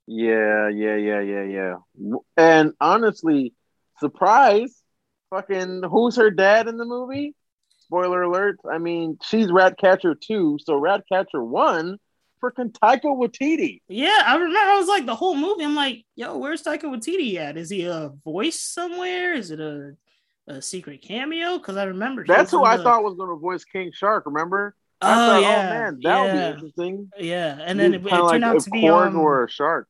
[0.07, 1.75] Yeah, yeah, yeah, yeah, yeah.
[2.37, 3.55] And honestly,
[4.01, 4.83] surprise,
[5.31, 7.35] fucking who's her dad in the movie?
[7.79, 8.59] Spoiler alert.
[8.71, 11.99] I mean, she's Ratcatcher 2, so Ratcatcher 1
[12.43, 13.81] freaking Taika Waititi.
[13.89, 15.65] Yeah, I remember I was like the whole movie.
[15.65, 17.57] I'm like, yo, where's Taika Waititi at?
[17.57, 19.35] Is he a voice somewhere?
[19.35, 19.93] Is it a,
[20.47, 21.59] a secret cameo?
[21.59, 24.75] Because I remember That's who I the- thought was going to voice King Shark, remember?
[25.01, 26.49] I Oh thought, yeah, oh man, that would yeah.
[26.49, 27.11] be interesting.
[27.19, 29.89] Yeah, and then it, it turned like out to be um, or a shark.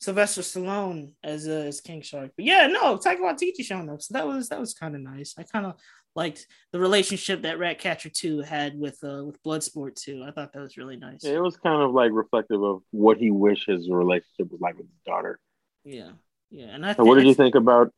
[0.00, 2.32] Sylvester Stallone as uh, as King Shark.
[2.36, 5.34] But yeah, no, Taika Waititi showing up, so that was that was kind of nice.
[5.38, 5.74] I kind of
[6.16, 10.24] liked the relationship that Ratcatcher Two had with uh, with Bloodsport Two.
[10.26, 11.24] I thought that was really nice.
[11.24, 14.86] It was kind of like reflective of what he wished his relationship was like with
[14.86, 15.38] his daughter.
[15.84, 16.10] Yeah,
[16.50, 16.66] yeah.
[16.66, 17.92] And I So what did you think about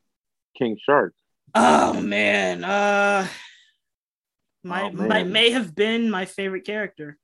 [0.58, 1.14] King Shark?
[1.54, 3.26] Oh man, uh,
[4.62, 7.18] my Oh, my may have been my favorite character.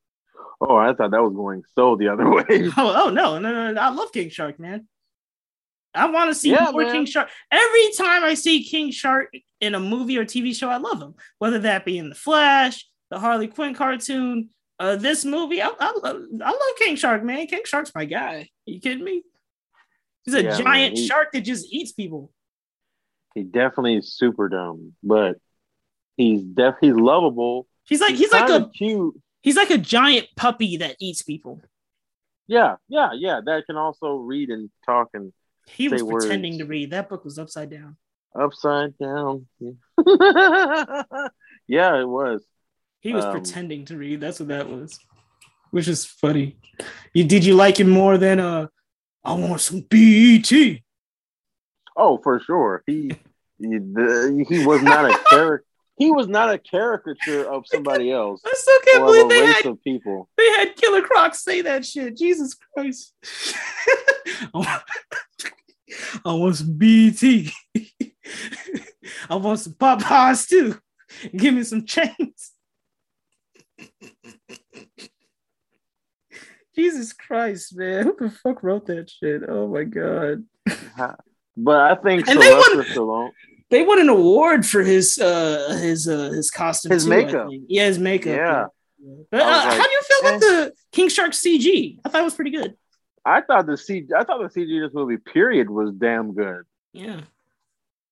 [0.60, 2.44] Oh, I thought that was going so the other way.
[2.76, 3.80] Oh, oh no, no, no, no!
[3.80, 4.88] I love King Shark, man.
[5.94, 6.92] I want to see Yeah, more man.
[6.92, 7.28] King Shark.
[7.50, 11.14] Every time I see King Shark in a movie or TV show, I love him.
[11.38, 15.92] Whether that be in the Flash, the Harley Quinn cartoon, uh, this movie, I, I,
[16.02, 17.46] love, I love King Shark, man.
[17.46, 18.50] King Shark's my guy.
[18.66, 19.22] you kidding me?
[20.24, 22.30] He's a Yeah, man, giant he- shark that just eats people.
[23.36, 25.36] He definitely is super dumb, but
[26.16, 27.68] he's def he's lovable.
[27.88, 29.14] He's like he's like a cute.
[29.42, 31.62] he's like a giant puppy that eats people.
[32.48, 33.40] Yeah, yeah, yeah.
[33.44, 35.32] That can also read and talk and
[35.68, 36.58] He was pretending words.
[36.62, 36.90] to read.
[36.92, 37.96] That book was upside down.
[38.34, 39.46] upside down.
[41.68, 42.42] yeah, it was.
[43.00, 44.20] He was Um, pretending to read.
[44.20, 44.98] That's what that was.
[45.70, 46.56] Which is funny.
[47.14, 48.66] You did you like him more than uh
[49.24, 50.50] I want some BET?
[51.96, 52.82] Oh, for sure.
[52.86, 53.12] He
[53.58, 55.64] he, the, he was not a character.
[55.98, 59.54] He was not a caricature of somebody else I still can't or believe they race
[59.54, 60.28] had of people.
[60.36, 62.18] they had Killer Croc say that shit.
[62.18, 63.14] Jesus Christ.
[64.54, 67.22] I want- some BET.
[69.30, 70.78] I want some Popeyes too.
[71.34, 72.52] Give me some chains.
[76.74, 78.04] Jesus Christ, man.
[78.04, 79.42] Who the fuck wrote that shit?
[79.48, 80.44] Oh my god.
[81.56, 83.30] But I think And they won- Stallone.
[83.68, 87.48] They won an award for his uh his uh his costume His too, makeup.
[87.68, 88.36] Yeah, his makeup.
[88.36, 88.66] Yeah.
[89.30, 90.38] But uh, like, how do you feel about eh.
[90.38, 91.98] the King Shark CG?
[92.04, 92.76] I thought it was pretty good.
[93.24, 94.12] I thought the CG.
[94.16, 96.62] I thought the CG of this movie, period, was damn good.
[96.92, 97.22] Yeah.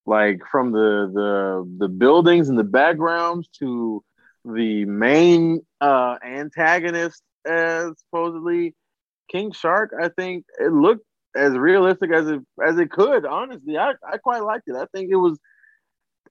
[0.07, 4.03] Like from the the the buildings and the backgrounds to
[4.45, 8.75] the main uh antagonist, as supposedly
[9.31, 9.95] King Shark.
[9.99, 13.27] I think it looked as realistic as it as it could.
[13.27, 14.77] Honestly, I I quite liked it.
[14.77, 15.39] I think it was.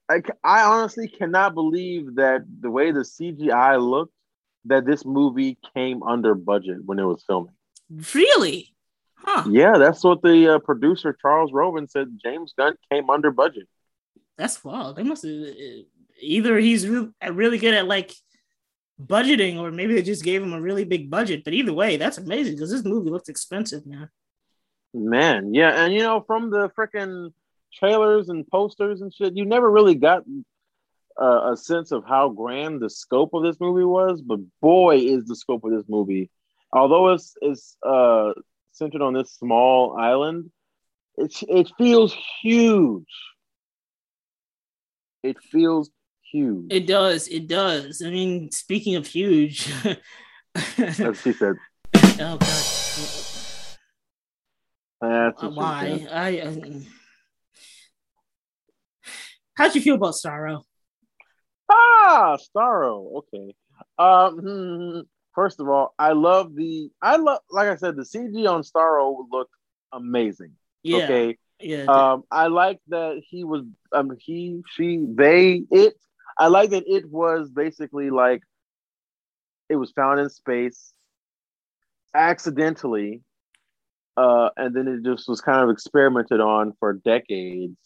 [0.08, 4.12] I, I honestly cannot believe that the way the CGI looked,
[4.66, 7.54] that this movie came under budget when it was filming.
[8.14, 8.74] Really?
[9.14, 9.44] Huh.
[9.48, 12.18] Yeah, that's what the uh, producer Charles Roven said.
[12.22, 13.66] James Gunn came under budget.
[14.36, 14.96] That's wild.
[14.96, 15.24] They must
[16.20, 18.12] either he's re- really good at like
[19.00, 21.44] budgeting, or maybe they just gave him a really big budget.
[21.44, 24.10] But either way, that's amazing because this movie looks expensive, man.
[24.94, 27.32] Man, yeah, and you know, from the freaking
[27.74, 30.22] trailers and posters and shit, you never really got
[31.20, 34.22] uh, a sense of how grand the scope of this movie was.
[34.22, 36.30] But boy, is the scope of this movie,
[36.72, 38.32] although it's it's uh,
[38.70, 40.50] centered on this small island,
[41.16, 43.08] it it feels huge.
[45.24, 45.90] It feels
[46.30, 46.66] huge.
[46.70, 47.28] It does.
[47.28, 48.00] It does.
[48.00, 49.72] I mean, speaking of huge,
[50.78, 51.56] As she said.
[52.20, 53.33] oh god,
[55.08, 56.06] That's what why?
[56.10, 56.28] I.
[56.28, 56.80] I
[59.56, 60.62] How'd you feel about Starro?
[61.70, 63.18] Ah, Starro.
[63.18, 63.54] Okay.
[63.98, 64.38] Um.
[64.38, 65.00] hmm,
[65.34, 66.90] First of all, I love the.
[67.02, 69.54] I love, like I said, the CG on Starro looked
[69.92, 70.52] amazing.
[70.84, 71.38] Yeah, Okay.
[71.60, 71.84] yeah.
[71.84, 72.22] Um.
[72.30, 73.64] I like that he was.
[73.92, 74.16] Um.
[74.18, 74.62] He.
[74.74, 75.04] She.
[75.08, 75.64] They.
[75.70, 75.94] It.
[76.38, 78.42] I like that it was basically like.
[79.68, 80.92] It was found in space.
[82.14, 83.22] Accidentally.
[84.16, 87.76] Uh, and then it just was kind of experimented on for decades,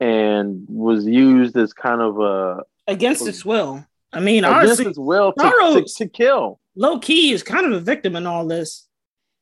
[0.00, 3.84] and was used as kind of a Against its will.
[4.12, 6.60] I mean, against honestly, his will to, to, to kill.
[6.76, 8.86] low key is kind of a victim in all this.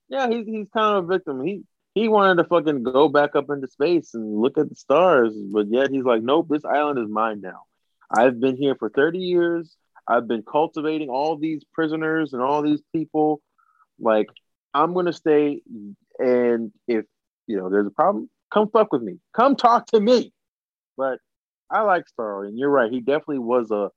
[0.08, 1.44] Yeah, he's he's kind of a victim.
[1.44, 1.62] He
[1.94, 5.68] he wanted to fucking go back up into space and look at the stars, but
[5.68, 7.62] yet he's like, nope, this island is mine now.
[8.10, 9.76] I've been here for 30 years.
[10.06, 13.40] I've been cultivating all these prisoners and all these people.
[13.98, 14.28] Like,
[14.72, 15.62] I'm gonna stay,
[16.18, 17.04] and if
[17.46, 19.18] you know there's a problem, come fuck with me.
[19.34, 20.32] Come talk to me.
[20.96, 21.18] But
[21.70, 22.90] I like Starro, and you're right.
[22.90, 23.90] He definitely was a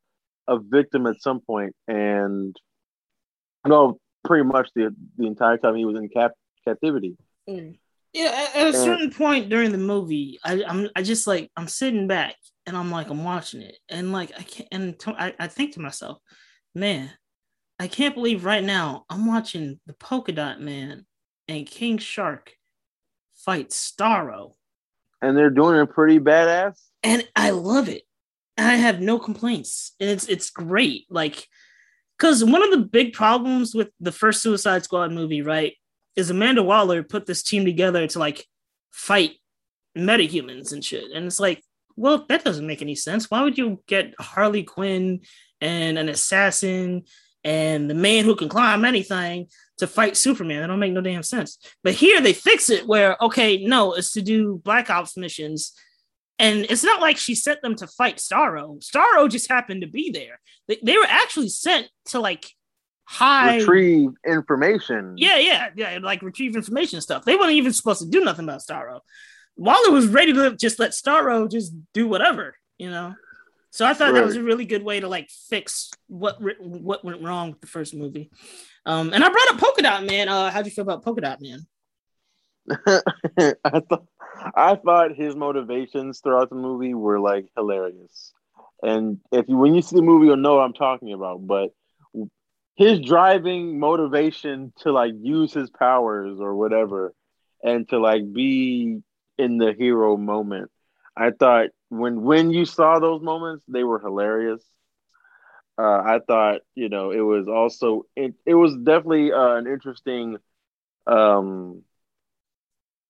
[0.47, 2.55] a victim at some point, and
[3.65, 6.31] no, pretty much the the entire time he was in cap
[6.65, 7.17] captivity.
[7.49, 7.77] Mm.
[8.13, 11.67] Yeah, at, at a certain point during the movie, I, I'm I just like I'm
[11.67, 12.35] sitting back
[12.65, 15.73] and I'm like I'm watching it and like I can't and to, I, I think
[15.73, 16.17] to myself,
[16.73, 17.11] man,
[17.79, 21.05] I can't believe right now I'm watching the Polka Dot Man
[21.47, 22.53] and King Shark
[23.35, 24.53] fight Starro,
[25.21, 26.79] And they're doing it pretty badass.
[27.03, 28.03] and I love it.
[28.57, 31.05] I have no complaints, and it's it's great.
[31.09, 31.47] Like,
[32.17, 35.73] because one of the big problems with the first Suicide Squad movie, right,
[36.15, 38.45] is Amanda Waller put this team together to like
[38.91, 39.33] fight
[39.95, 41.11] metahumans and shit.
[41.13, 41.63] And it's like,
[41.95, 43.29] well, that doesn't make any sense.
[43.29, 45.21] Why would you get Harley Quinn
[45.61, 47.03] and an assassin
[47.43, 49.47] and the man who can climb anything
[49.77, 50.61] to fight Superman?
[50.61, 51.57] That don't make no damn sense.
[51.83, 55.73] But here they fix it where, okay, no, it's to do Black Ops missions.
[56.39, 58.83] And it's not like she sent them to fight Starro.
[58.83, 60.39] Starro just happened to be there.
[60.67, 62.45] They, they were actually sent to like
[63.05, 65.15] hide Retrieve information.
[65.17, 67.25] yeah, yeah, yeah, like retrieve information stuff.
[67.25, 68.99] They weren't even supposed to do nothing about Starro.
[69.55, 73.15] Waller was ready to just let Starro just do whatever, you know.
[73.71, 77.21] So I thought that was a really good way to like fix what what went
[77.21, 78.31] wrong with the first movie.
[78.85, 80.29] Um, and I brought up Polka Dot Man.
[80.29, 81.67] Uh, how'd you feel about Polka Dot Man?
[82.87, 84.05] I thought
[84.55, 88.33] I thought his motivations throughout the movie were like hilarious.
[88.81, 91.45] And if you when you see the movie, you'll know what I'm talking about.
[91.45, 91.71] But
[92.75, 97.13] his driving motivation to like use his powers or whatever
[97.63, 99.01] and to like be
[99.37, 100.69] in the hero moment.
[101.15, 104.63] I thought when when you saw those moments, they were hilarious.
[105.77, 110.37] Uh, I thought you know it was also it, it was definitely uh, an interesting
[111.05, 111.83] um,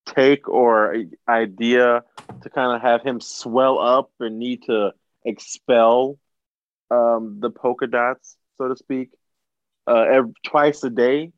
[0.05, 0.95] take or
[1.27, 2.03] idea
[2.41, 4.91] to kind of have him swell up and need to
[5.25, 6.17] expel
[6.91, 9.09] um, the polka dots, so to speak,
[9.87, 11.31] uh, every, twice a day.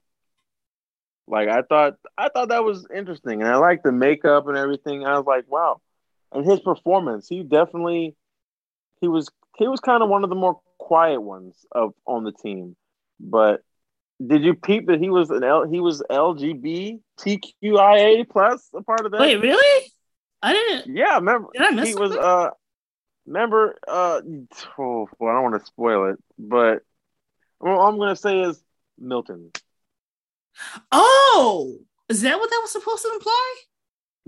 [1.27, 5.05] Like I thought, I thought that was interesting, and I liked the makeup and everything.
[5.05, 5.81] I was like, wow,
[6.31, 8.15] and his performance, he definitely,
[9.01, 12.31] he was he was kind of one of the more quiet ones of on the
[12.31, 12.75] team.
[13.19, 13.61] But
[14.25, 16.99] did you peep that he was an L, he was LGBTQIA
[18.29, 19.21] plus a part of that?
[19.21, 19.91] Wait, really?
[20.41, 20.95] I didn't.
[20.95, 22.51] Yeah, remember Did I miss he was uh
[23.25, 24.21] remember uh
[24.77, 26.83] oh, well, I don't want to spoil it, but
[27.59, 28.61] well, all I'm gonna say is
[28.97, 29.51] Milton.
[30.91, 31.77] Oh,
[32.09, 33.53] is that what that was supposed to imply?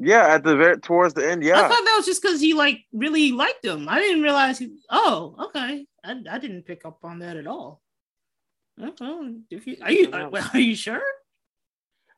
[0.03, 2.53] Yeah, at the very towards the end, Yeah, I thought that was just because he
[2.53, 3.87] like really liked him.
[3.87, 4.75] I didn't realize he.
[4.89, 5.85] Oh, okay.
[6.03, 7.81] I, I didn't pick up on that at all.
[8.81, 9.35] Okay.
[9.51, 11.01] If you are you are, well, are you sure?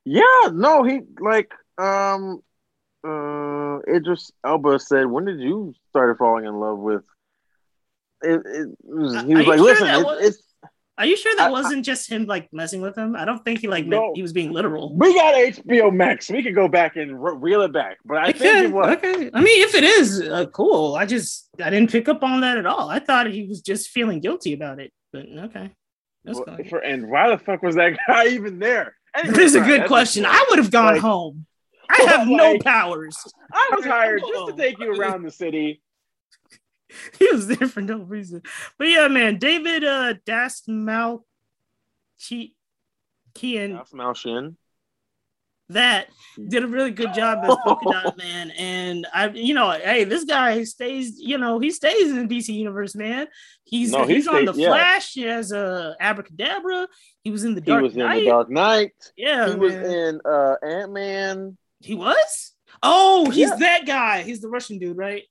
[0.06, 2.42] Yeah, no, he like um
[3.06, 7.04] uh Idris Elba said, When did you started falling in love with
[8.22, 10.53] it, it was, he was you like, sure listen, that it's, was- it's
[10.98, 13.16] Are you sure that I- I- wasn't just him like messing with him?
[13.16, 14.02] I don't think he like No.
[14.02, 14.96] meant he was being literal.
[14.96, 16.30] we got HBO Max.
[16.30, 17.98] We could go back and re- reel it back.
[18.06, 19.32] But I think it was okay.
[19.34, 22.58] I mean, if it is uh, cool, I just I didn't pick up on that
[22.58, 22.90] at all.
[22.90, 24.92] I thought he was just feeling guilty about it.
[25.12, 25.72] But okay,
[26.24, 28.96] that's Well, for, and why the fuck was that guy even there?
[29.16, 30.26] Anyway, is a good that's question.
[30.26, 31.46] I would have gone like- home.
[31.90, 33.16] I have no powers.
[33.54, 35.82] I was hired just to take you around the city.
[37.20, 38.42] he was there for no reason.
[38.78, 41.24] But yeah, man, David uh Dasmal
[43.36, 44.56] Kian House Malshin.
[45.70, 46.08] that
[46.50, 48.52] did a really good job as Polka Dot Man.
[48.52, 52.50] And I, you know, hey, this guy stays, you know, he stays in the DC
[52.54, 53.28] universe, man.
[53.64, 54.68] He's No, he he's on the yeah.
[54.70, 56.88] Flash as a Abracadabra.
[57.24, 57.82] He was in the Dark.
[57.82, 58.92] He was in the Dark Knight.
[59.18, 61.58] Yeah, he was in uh Ant Man.
[61.80, 62.54] He was.
[62.82, 63.56] Oh, he's Yeah.
[63.60, 64.22] that guy.
[64.24, 65.24] He's the Russian dude, right?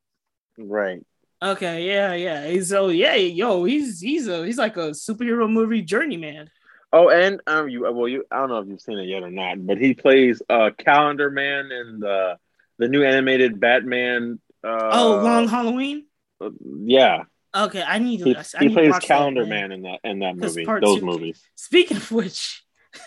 [0.58, 1.04] Right.
[1.42, 2.46] Okay, yeah, yeah.
[2.46, 6.48] He's so yeah, yo, he's he's a he's like a superhero movie journeyman.
[6.92, 9.30] Oh, and um, you well, you I don't know if you've seen it yet or
[9.30, 12.38] not, but he plays uh Calendar Man in the
[12.78, 14.40] the new animated Batman.
[14.62, 16.06] Uh, oh, Long Halloween.
[16.84, 17.24] yeah.
[17.54, 18.24] Okay, I need to.
[18.24, 19.70] He, I he need to plays watch that, Calendar man.
[19.70, 20.64] Man in that in that movie.
[20.64, 21.42] Those two- movies.
[21.56, 22.62] Speaking of which,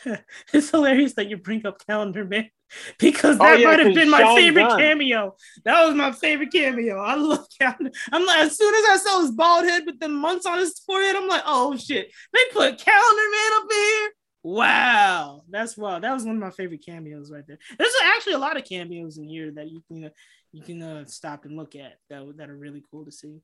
[0.53, 2.49] it's hilarious that you bring up Calendar Man
[2.99, 4.79] because Oh, that yeah, might have been my Sean favorite Gunn.
[4.79, 5.35] cameo.
[5.63, 6.97] That was my favorite cameo.
[6.99, 7.91] I love Calendar.
[8.11, 10.79] I'm like, as soon as I saw his bald head with the months on his
[10.79, 14.09] forehead, I'm like, oh shit, they put Calendar Man up here.
[14.43, 15.97] Wow, that's wow.
[15.99, 17.57] That was one of my favorite cameos right there.
[17.79, 20.09] There's actually a lot of cameos in here that you can uh,
[20.51, 23.41] you can uh, stop and look at that that are really cool to see.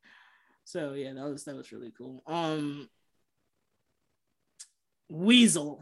[0.64, 2.22] So yeah, that was that was really cool.
[2.28, 2.88] Um,
[5.10, 5.82] Weasel.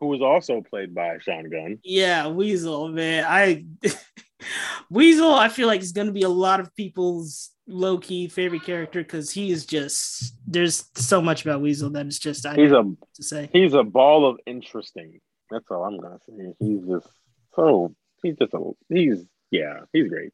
[0.00, 1.78] Who was also played by Sean Gunn.
[1.84, 3.24] Yeah, Weasel, man.
[3.28, 3.64] I
[4.90, 9.30] Weasel, I feel like is gonna be a lot of people's low-key favorite character because
[9.30, 12.82] he is just there's so much about Weasel that it's just I He's a
[13.14, 13.48] to say.
[13.52, 15.20] he's a ball of interesting.
[15.50, 16.54] That's all I'm gonna say.
[16.58, 17.08] He's just
[17.54, 20.32] so he's just a he's yeah he's great.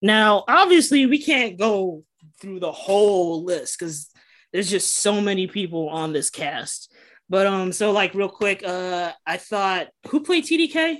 [0.00, 2.02] Now, obviously, we can't go
[2.40, 4.10] through the whole list because
[4.52, 6.91] there's just so many people on this cast.
[7.32, 10.98] But um, so like real quick, uh, I thought who played TDK?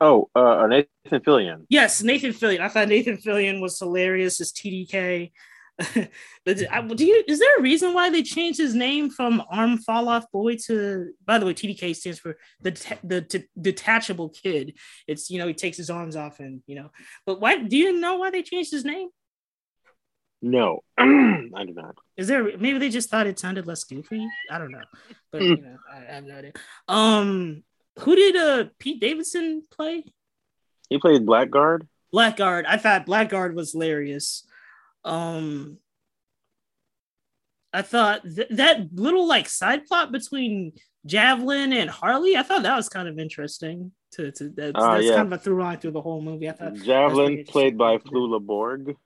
[0.00, 1.66] Oh, uh, Nathan Fillion.
[1.68, 2.60] Yes, Nathan Fillion.
[2.60, 5.30] I thought Nathan Fillion was hilarious as TDK.
[6.44, 10.08] The- do you, is there a reason why they changed his name from Arm Fall
[10.08, 11.12] Off Boy to?
[11.24, 14.78] By the way, TDK stands for the det- the det- detachable kid.
[15.06, 16.90] It's you know he takes his arms off and you know.
[17.26, 19.10] But why do you know why they changed his name?
[20.44, 21.96] No, I do not.
[22.16, 24.26] Is there maybe they just thought it sounded less goofy?
[24.50, 24.82] I don't know,
[25.30, 26.52] but you know I, I have no idea.
[26.88, 27.62] Um,
[28.00, 30.04] who did uh Pete Davidson play?
[30.88, 31.86] He played Blackguard.
[32.12, 32.64] Blackguard.
[32.66, 34.44] I thought Blackguard was hilarious.
[35.04, 35.78] Um,
[37.72, 40.72] I thought th- that little like side plot between
[41.06, 42.36] Javelin and Harley.
[42.36, 43.92] I thought that was kind of interesting.
[44.14, 45.14] To, to that's, Ah, that's yeah.
[45.16, 46.48] kind of a through line through the whole movie.
[46.48, 47.96] I thought Javelin, played by.
[47.98, 48.96] Flula Borg.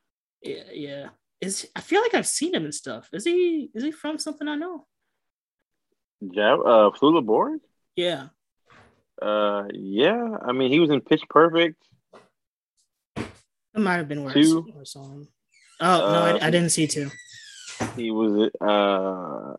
[0.42, 1.08] Yeah, yeah.
[1.40, 3.08] Is I feel like I've seen him and stuff.
[3.12, 4.86] Is he is he from something I know?
[6.34, 7.60] Jav- uh, Flula Borg.
[7.94, 8.28] Yeah.
[9.20, 10.38] Uh, yeah.
[10.46, 11.82] I mean, he was in Pitch Perfect.
[13.16, 14.66] It might have been where Two.
[14.80, 15.28] I saw him.
[15.80, 17.10] Oh no, Uh, I, I didn't see two.
[17.96, 18.50] He was.
[18.60, 19.56] Uh,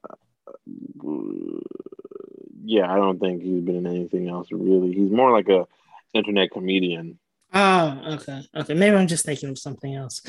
[2.64, 4.94] yeah, I don't think he's been in anything else really.
[4.94, 5.68] He's more like a
[6.14, 7.20] internet comedian.
[7.54, 8.74] Oh, okay, okay.
[8.74, 10.22] Maybe I'm just thinking of something else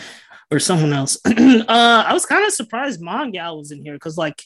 [0.50, 1.18] or someone else.
[1.26, 4.42] uh, I was kind of surprised Mongal was in here because, like,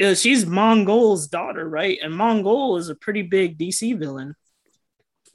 [0.00, 1.98] uh, she's Mongul's daughter, right?
[2.02, 4.34] And Mongul is a pretty big DC villain.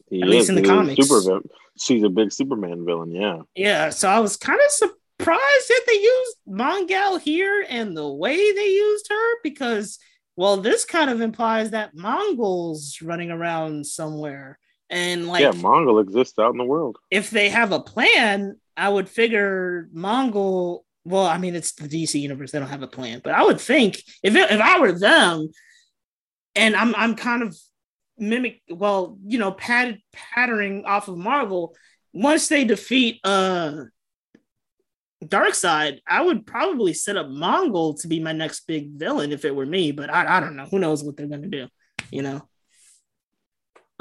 [0.10, 1.08] He At least in the comics.
[1.08, 1.42] Super
[1.80, 3.12] She's a big Superman villain.
[3.12, 3.42] Yeah.
[3.56, 8.36] Yeah, so I was kind of surprised that they used Mongal here and the way
[8.36, 9.98] they used her because,
[10.36, 14.60] well, this kind of implies that Monguls running around somewhere.
[14.92, 16.98] And like, yeah, Mongul exists out in the world.
[17.10, 20.82] if they have a plan, I would figure Mongul.
[21.06, 23.22] Well, I mean, it's the DC universe; they don't have a plan.
[23.24, 25.48] But I would think if it, if I were them,
[26.56, 27.58] and I'm I'm kind of
[28.18, 31.74] mimic, well, you know, pat, pattering off of Marvel.
[32.14, 33.86] Once they defeat uh
[35.24, 39.56] Darkseid, I would probably set up Mongul to be my next big villain if it
[39.56, 39.94] were me.
[39.94, 40.66] But I, I don't know.
[40.66, 41.68] Who knows what they're gonna do?
[42.12, 42.42] You know.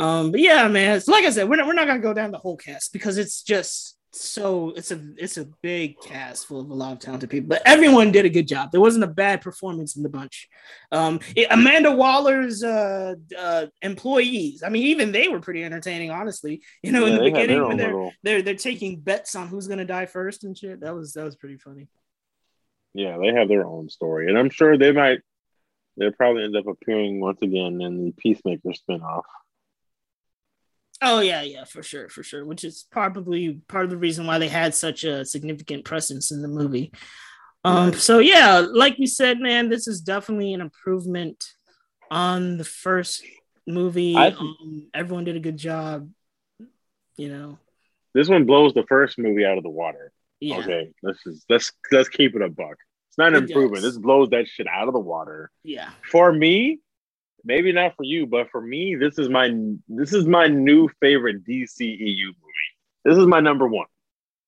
[0.00, 2.30] Um, but yeah, man, it's like I said, we're not, we're not gonna go down
[2.30, 6.68] the whole cast because it's just so it's a it's a big cast full of
[6.70, 7.48] a lot of talented people.
[7.48, 8.72] But everyone did a good job.
[8.72, 10.48] There wasn't a bad performance in the bunch.
[10.90, 16.62] Um, it- Amanda Waller's uh, uh, employees, I mean, even they were pretty entertaining, honestly.
[16.82, 19.84] You know, in the beginning when they're little- they're they're taking bets on who's gonna
[19.84, 20.80] die first and shit.
[20.80, 21.88] That was that was pretty funny.
[22.94, 25.20] Yeah, they have their own story, and I'm sure they might.
[25.96, 29.22] They'll probably end up appearing once again in the Peacemaker spinoff.
[31.02, 32.44] Oh yeah, yeah, for sure, for sure.
[32.44, 36.42] Which is probably part of the reason why they had such a significant presence in
[36.42, 36.92] the movie.
[37.64, 41.52] Um, so yeah, like you said, man, this is definitely an improvement
[42.10, 43.22] on the first
[43.66, 44.16] movie.
[44.16, 46.10] Um, everyone did a good job.
[47.16, 47.58] You know,
[48.14, 50.10] This one blows the first movie out of the water.
[50.40, 52.76] yeah, Okay, let's just let's let's keep it a buck.
[53.08, 53.82] It's not an It improvement.
[53.82, 53.94] does.
[53.94, 55.50] This blows that shit out of the water.
[55.62, 55.90] yeah.
[56.10, 56.80] For me,
[57.44, 59.50] maybe not for you, but for me, this is my
[59.88, 62.70] this is my new favorite DCEU movie.
[63.04, 63.86] This is my number one.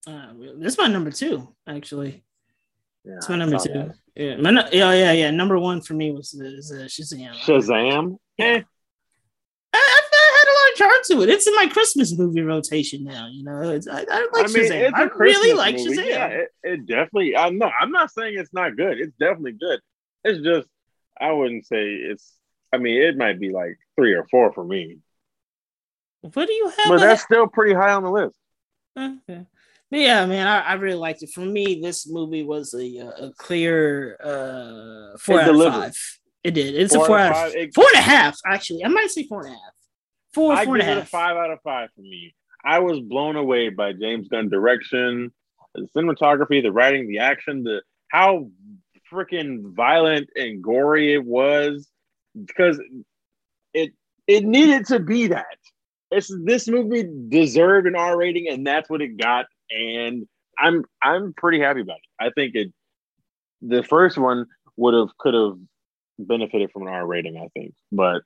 [0.07, 2.25] Uh, this is my number two, actually.
[3.05, 3.73] Yeah, It's my number two.
[3.73, 3.95] that.
[4.15, 5.31] Yeah, my, nu- yeah, yeah, yeah.
[5.31, 7.35] Number one for me was is, uh, Shazam.
[7.37, 8.17] Shazam.
[8.39, 8.61] Eh,
[9.75, 11.35] I, I, had a lot of charm to it.
[11.35, 13.29] It's in my Christmas movie rotation now.
[13.33, 14.95] You know, it's, I, I like I mean, Shazam.
[14.95, 15.97] I really like movie.
[15.97, 16.07] Shazam.
[16.07, 17.37] Yeah, it, it definitely.
[17.37, 19.01] I'm no, I'm not saying it's not good.
[19.01, 19.81] It's definitely good.
[20.25, 20.69] It's just
[21.21, 22.37] I wouldn't say it's.
[22.73, 24.99] I mean, it might be like three or four for me,
[26.23, 26.89] What do you have?
[26.89, 28.37] but that's still pretty high on the list.
[28.99, 29.47] Okay.
[29.91, 31.31] But yeah, man, I, I really liked it.
[31.31, 35.97] For me, this movie was a, a clear uh, four It out of five.
[36.43, 36.75] It did.
[36.75, 37.63] It's Four a four out out of of five.
[37.63, 38.39] It- four and a half.
[38.47, 39.73] Actually, I might say four and a half.
[40.33, 42.35] Four, I four and give a it a five out of five for me.
[42.65, 45.31] I was blown away by James Gunn direction,
[45.75, 48.49] the cinematography, the writing, the action, the how
[49.13, 51.87] freaking violent and gory it was
[52.35, 52.81] because
[53.75, 53.93] it
[54.27, 55.59] it needed to be that.
[56.11, 60.27] It's this movie deserved an R rating and that's what it got and
[60.59, 62.25] I'm I'm pretty happy about it.
[62.25, 62.73] I think it
[63.63, 65.57] the first one would have could have
[66.19, 68.23] benefited from an R rating, I think, but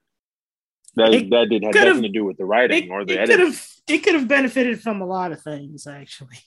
[0.97, 3.29] that It that didn't have nothing to do with the writing It, or the it
[3.29, 6.39] could have it could have benefited from a lot of things actually.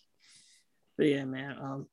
[0.97, 1.88] But yeah, man, um,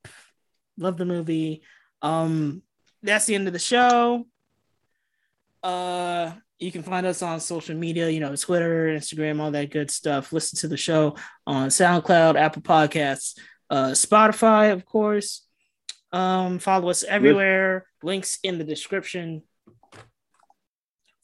[0.77, 1.63] love the movie.
[2.03, 2.63] Um,
[3.05, 4.27] that's the end of the show.
[5.63, 9.91] Uh, you can find us on social media, you know, Twitter, Instagram, all that good
[9.91, 10.33] stuff.
[10.33, 13.39] Listen to the show on SoundCloud, Apple Podcasts,
[13.69, 15.47] uh, Spotify, of course.
[16.13, 17.87] Um, follow us everywhere.
[18.03, 19.43] Links in the description.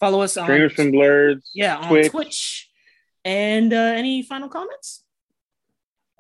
[0.00, 1.50] Follow us on Streamers from Blurs.
[1.54, 2.10] yeah on Twitch.
[2.10, 2.70] Twitch.
[3.24, 5.04] And uh, any final comments?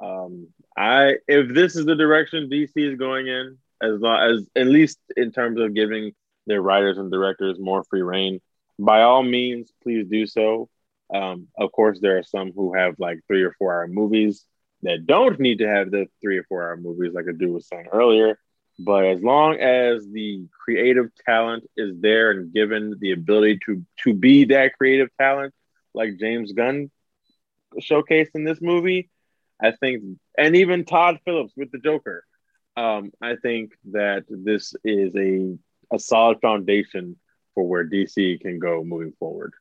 [0.00, 4.68] Um, I if this is the direction DC is going in, as long as at
[4.68, 6.12] least in terms of giving
[6.46, 8.40] their writers and directors more free reign,
[8.78, 10.68] by all means, please do so.
[11.12, 14.44] Um, of course, there are some who have like three or four hour movies
[14.82, 17.68] that don't need to have the three or four hour movies, like a dude was
[17.68, 18.38] saying earlier.
[18.78, 24.14] But as long as the creative talent is there and given the ability to to
[24.14, 25.54] be that creative talent,
[25.94, 26.90] like James Gunn
[27.80, 29.10] showcased in this movie,
[29.62, 30.02] I think,
[30.36, 32.24] and even Todd Phillips with the Joker,
[32.76, 35.56] um, I think that this is a
[35.92, 37.16] a solid foundation
[37.54, 39.52] for where DC can go moving forward.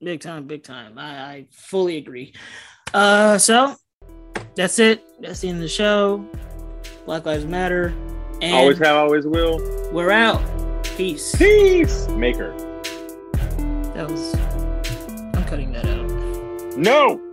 [0.00, 0.98] Big time, big time.
[0.98, 2.34] I, I fully agree.
[2.92, 3.74] Uh, so
[4.54, 5.02] that's it.
[5.20, 6.24] That's the end of the show.
[7.06, 7.94] Black Lives Matter.
[8.42, 9.58] And always have, always will.
[9.92, 10.42] We're out.
[10.96, 11.34] Peace.
[11.36, 12.52] Peace, maker.
[13.94, 14.34] That was.
[15.34, 16.76] I'm cutting that out.
[16.76, 17.23] No.